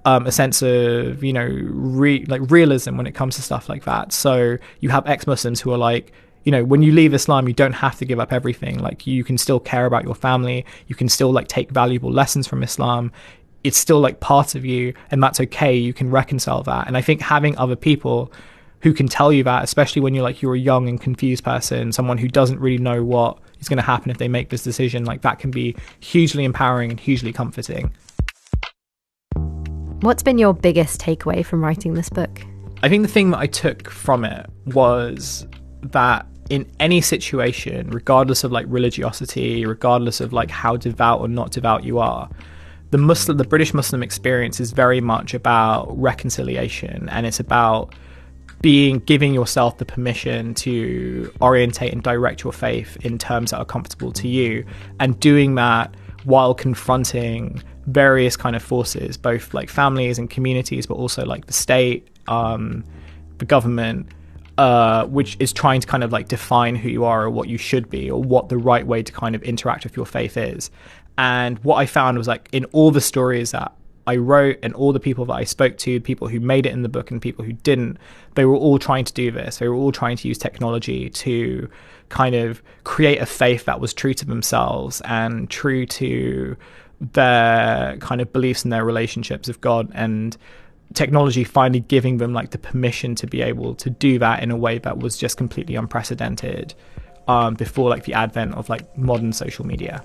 um, 0.05 0.27
a 0.27 0.33
sense 0.33 0.63
of 0.63 1.23
you 1.23 1.33
know 1.33 1.47
re- 1.47 2.25
like 2.27 2.41
realism 2.51 2.97
when 2.97 3.07
it 3.07 3.13
comes 3.13 3.37
to 3.37 3.43
stuff 3.43 3.69
like 3.69 3.85
that. 3.85 4.13
So 4.13 4.57
you 4.81 4.89
have 4.91 5.07
ex-Muslims 5.07 5.61
who 5.61 5.73
are 5.73 5.79
like 5.79 6.13
you 6.45 6.51
know, 6.51 6.65
when 6.65 6.83
you 6.83 6.93
leave 6.93 7.15
Islam, 7.15 7.47
you 7.47 7.55
don't 7.55 7.73
have 7.73 7.99
to 7.99 8.05
give 8.05 8.19
up 8.19 8.33
everything. 8.33 8.81
Like 8.81 9.07
you 9.07 9.23
can 9.25 9.39
still 9.39 9.61
care 9.61 9.87
about 9.87 10.05
your 10.05 10.15
family. 10.15 10.67
You 10.89 10.95
can 10.95 11.09
still 11.09 11.31
like 11.31 11.49
take 11.49 11.71
valuable 11.71 12.11
lessons 12.11 12.47
from 12.47 12.63
Islam. 12.63 13.13
It's 13.63 13.79
still 13.79 14.01
like 14.01 14.19
part 14.19 14.57
of 14.57 14.65
you, 14.65 14.93
and 15.11 15.23
that's 15.23 15.39
okay. 15.39 15.77
You 15.77 15.95
can 15.95 16.11
reconcile 16.11 16.65
that. 16.65 16.89
And 16.89 16.97
I 16.97 17.01
think 17.01 17.21
having 17.21 17.57
other 17.59 17.77
people 17.77 18.33
who 18.83 18.93
can 18.93 19.07
tell 19.07 19.33
you 19.33 19.45
that, 19.45 19.63
especially 19.63 20.03
when 20.03 20.13
you're 20.13 20.25
like 20.25 20.43
you're 20.43 20.55
a 20.55 20.59
young 20.59 20.89
and 20.89 21.01
confused 21.01 21.45
person, 21.45 21.93
someone 21.93 22.19
who 22.19 22.29
doesn't 22.29 22.59
really 22.59 22.83
know 22.83 23.03
what 23.05 23.39
is 23.61 23.69
going 23.69 23.77
to 23.77 23.83
happen 23.83 24.11
if 24.11 24.19
they 24.19 24.29
make 24.29 24.51
this 24.51 24.63
decision, 24.63 25.05
like 25.05 25.23
that 25.23 25.39
can 25.39 25.51
be 25.51 25.75
hugely 26.01 26.45
empowering 26.45 26.91
and 26.91 26.99
hugely 26.99 27.33
comforting. 27.33 27.93
What's 30.01 30.25
been 30.25 30.37
your 30.37 30.53
biggest 30.53 31.01
takeaway 31.01 31.47
from 31.47 31.63
writing 31.63 31.95
this 31.95 32.09
book? 32.09 32.43
I 32.83 32.89
think 32.89 33.03
the 33.03 33.13
thing 33.13 33.31
that 33.31 33.39
I 33.39 33.47
took 33.47 33.89
from 33.89 34.25
it 34.25 34.51
was 34.67 35.47
that 35.83 36.27
in 36.51 36.69
any 36.81 37.01
situation, 37.01 37.89
regardless 37.91 38.43
of 38.43 38.51
like 38.51 38.67
religiosity, 38.69 39.65
regardless 39.65 40.21
of 40.21 40.33
like 40.33 40.51
how 40.51 40.77
devout 40.77 41.21
or 41.21 41.29
not 41.29 41.53
devout 41.53 41.85
you 41.85 42.01
are, 42.01 42.29
the 42.91 42.99
Muslim, 42.99 43.39
the 43.39 43.45
British 43.45 43.73
Muslim 43.73 44.03
experience 44.03 44.59
is 44.59 44.73
very 44.73 45.01
much 45.01 45.35
about 45.35 45.87
reconciliation, 45.97 47.09
and 47.11 47.27
it's 47.27 47.39
about 47.39 47.95
being 48.63 49.01
giving 49.01 49.35
yourself 49.35 49.79
the 49.79 49.85
permission 49.85 50.55
to 50.55 51.33
orientate 51.41 51.93
and 51.93 52.03
direct 52.03 52.45
your 52.45 52.53
faith 52.53 52.97
in 53.03 53.19
terms 53.19 53.51
that 53.51 53.59
are 53.59 53.65
comfortable 53.65 54.13
to 54.13 54.29
you, 54.29 54.65
and 55.01 55.19
doing 55.21 55.57
that 55.57 55.95
while 56.25 56.55
confronting 56.55 57.61
various 57.87 58.37
kind 58.37 58.55
of 58.55 58.63
forces, 58.63 59.17
both 59.17 59.53
like 59.53 59.69
families 59.69 60.19
and 60.19 60.31
communities, 60.31 60.87
but 60.87 60.95
also 60.95 61.25
like 61.25 61.47
the 61.47 61.53
state, 61.53 62.09
um, 62.29 62.85
the 63.39 63.45
government 63.45 64.07
uh, 64.59 65.07
which 65.07 65.37
is 65.41 65.53
trying 65.53 65.81
to 65.81 65.87
kind 65.87 66.05
of 66.05 66.13
like 66.13 66.29
define 66.29 66.77
who 66.77 66.89
you 66.89 67.05
are 67.05 67.25
or 67.25 67.31
what 67.31 67.49
you 67.49 67.57
should 67.59 67.89
be 67.89 68.11
or 68.11 68.23
what 68.23 68.49
the 68.49 68.59
right 68.59 68.87
way 68.87 69.03
to 69.03 69.13
kind 69.13 69.35
of 69.35 69.43
interact 69.43 69.85
with 69.85 69.97
your 69.97 70.07
faith 70.07 70.37
is. 70.37 70.71
And 71.19 71.59
what 71.65 71.77
I 71.77 71.87
found 71.87 72.19
was 72.19 72.29
like 72.29 72.49
in 72.53 72.65
all 72.67 72.91
the 72.91 73.01
stories 73.01 73.53
that 73.53 73.73
I 74.07 74.17
wrote 74.17 74.59
and 74.63 74.75
all 74.75 74.93
the 74.93 75.01
people 75.01 75.25
that 75.27 75.35
I 75.35 75.45
spoke 75.45 75.77
to, 75.79 76.01
people 76.01 76.29
who 76.29 76.41
made 76.41 76.67
it 76.67 76.73
in 76.73 76.83
the 76.83 76.89
book 76.89 77.11
and 77.11 77.23
people 77.23 77.45
who 77.45 77.53
didn't, 77.53 77.99
they 78.35 78.45
were 78.45 78.57
all 78.57 78.79
trying 78.79 79.05
to 79.05 79.13
do 79.13 79.31
this. 79.31 79.59
They 79.59 79.69
were 79.69 79.75
all 79.75 79.93
trying 79.93 80.17
to 80.17 80.29
use 80.29 80.39
technology 80.39 81.09
to 81.11 81.69
kind 82.09 82.35
of 82.35 82.63
create 82.85 83.21
a 83.21 83.27
faith 83.27 83.65
that 83.67 83.81
was 83.81 83.95
true 83.95 84.15
to 84.15 84.27
themselves 84.27 85.01
and 85.05 85.49
true 85.49 85.87
to 85.87 86.57
their 87.01 87.97
kind 87.99 88.21
of 88.21 88.33
beliefs 88.33 88.65
and 88.65 88.73
their 88.73 88.85
relationships 88.85 89.49
with 89.49 89.61
God 89.61 89.91
and 89.95 90.37
technology 90.95 91.45
finally 91.45 91.81
giving 91.81 92.19
them 92.19 92.33
like 92.33 92.51
the 92.51 92.59
permission 92.59 93.15
to 93.15 93.27
be 93.27 93.41
able 93.41 93.75
to 93.77 93.89
do 93.89 94.19
that 94.19 94.43
in 94.43 94.51
a 94.51 94.57
way 94.57 94.79
that 94.79 94.99
was 94.99 95.17
just 95.17 95.37
completely 95.37 95.75
unprecedented 95.75 96.75
um, 97.29 97.55
before 97.55 97.89
like 97.89 98.05
the 98.05 98.15
advent 98.15 98.55
of 98.55 98.69
like 98.69 98.97
modern 98.99 99.33
social 99.33 99.67
media. 99.67 100.05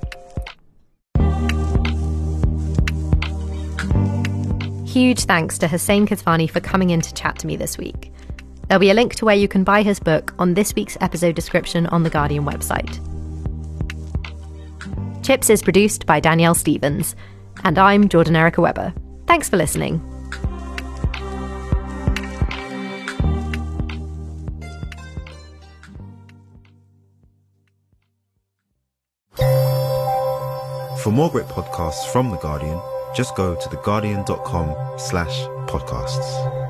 Huge 4.97 5.25
thanks 5.25 5.59
to 5.59 5.67
Hussein 5.67 6.07
Kesvani 6.07 6.49
for 6.49 6.59
coming 6.59 6.89
in 6.89 7.01
to 7.01 7.13
chat 7.13 7.37
to 7.37 7.45
me 7.45 7.55
this 7.55 7.77
week. 7.77 8.11
There'll 8.67 8.79
be 8.79 8.89
a 8.89 8.95
link 8.95 9.13
to 9.17 9.25
where 9.25 9.35
you 9.35 9.47
can 9.47 9.63
buy 9.63 9.83
his 9.83 9.99
book 9.99 10.33
on 10.39 10.55
this 10.55 10.73
week's 10.73 10.97
episode 11.01 11.35
description 11.35 11.85
on 11.85 12.01
the 12.01 12.09
Guardian 12.09 12.45
website. 12.45 12.97
Chips 15.23 15.51
is 15.51 15.61
produced 15.61 16.07
by 16.07 16.19
Danielle 16.19 16.55
Stevens, 16.55 17.15
and 17.63 17.77
I'm 17.77 18.09
Jordan 18.09 18.35
Erica 18.35 18.59
Webber. 18.59 18.91
Thanks 19.27 19.47
for 19.47 19.57
listening. 19.57 19.99
For 31.03 31.11
more 31.11 31.29
great 31.29 31.45
podcasts 31.45 32.11
from 32.11 32.31
The 32.31 32.37
Guardian, 32.37 32.81
just 33.17 33.35
go 33.35 33.55
to 33.55 33.69
theguardian.com 33.69 34.75
slash 34.99 35.41
podcasts. 35.65 36.66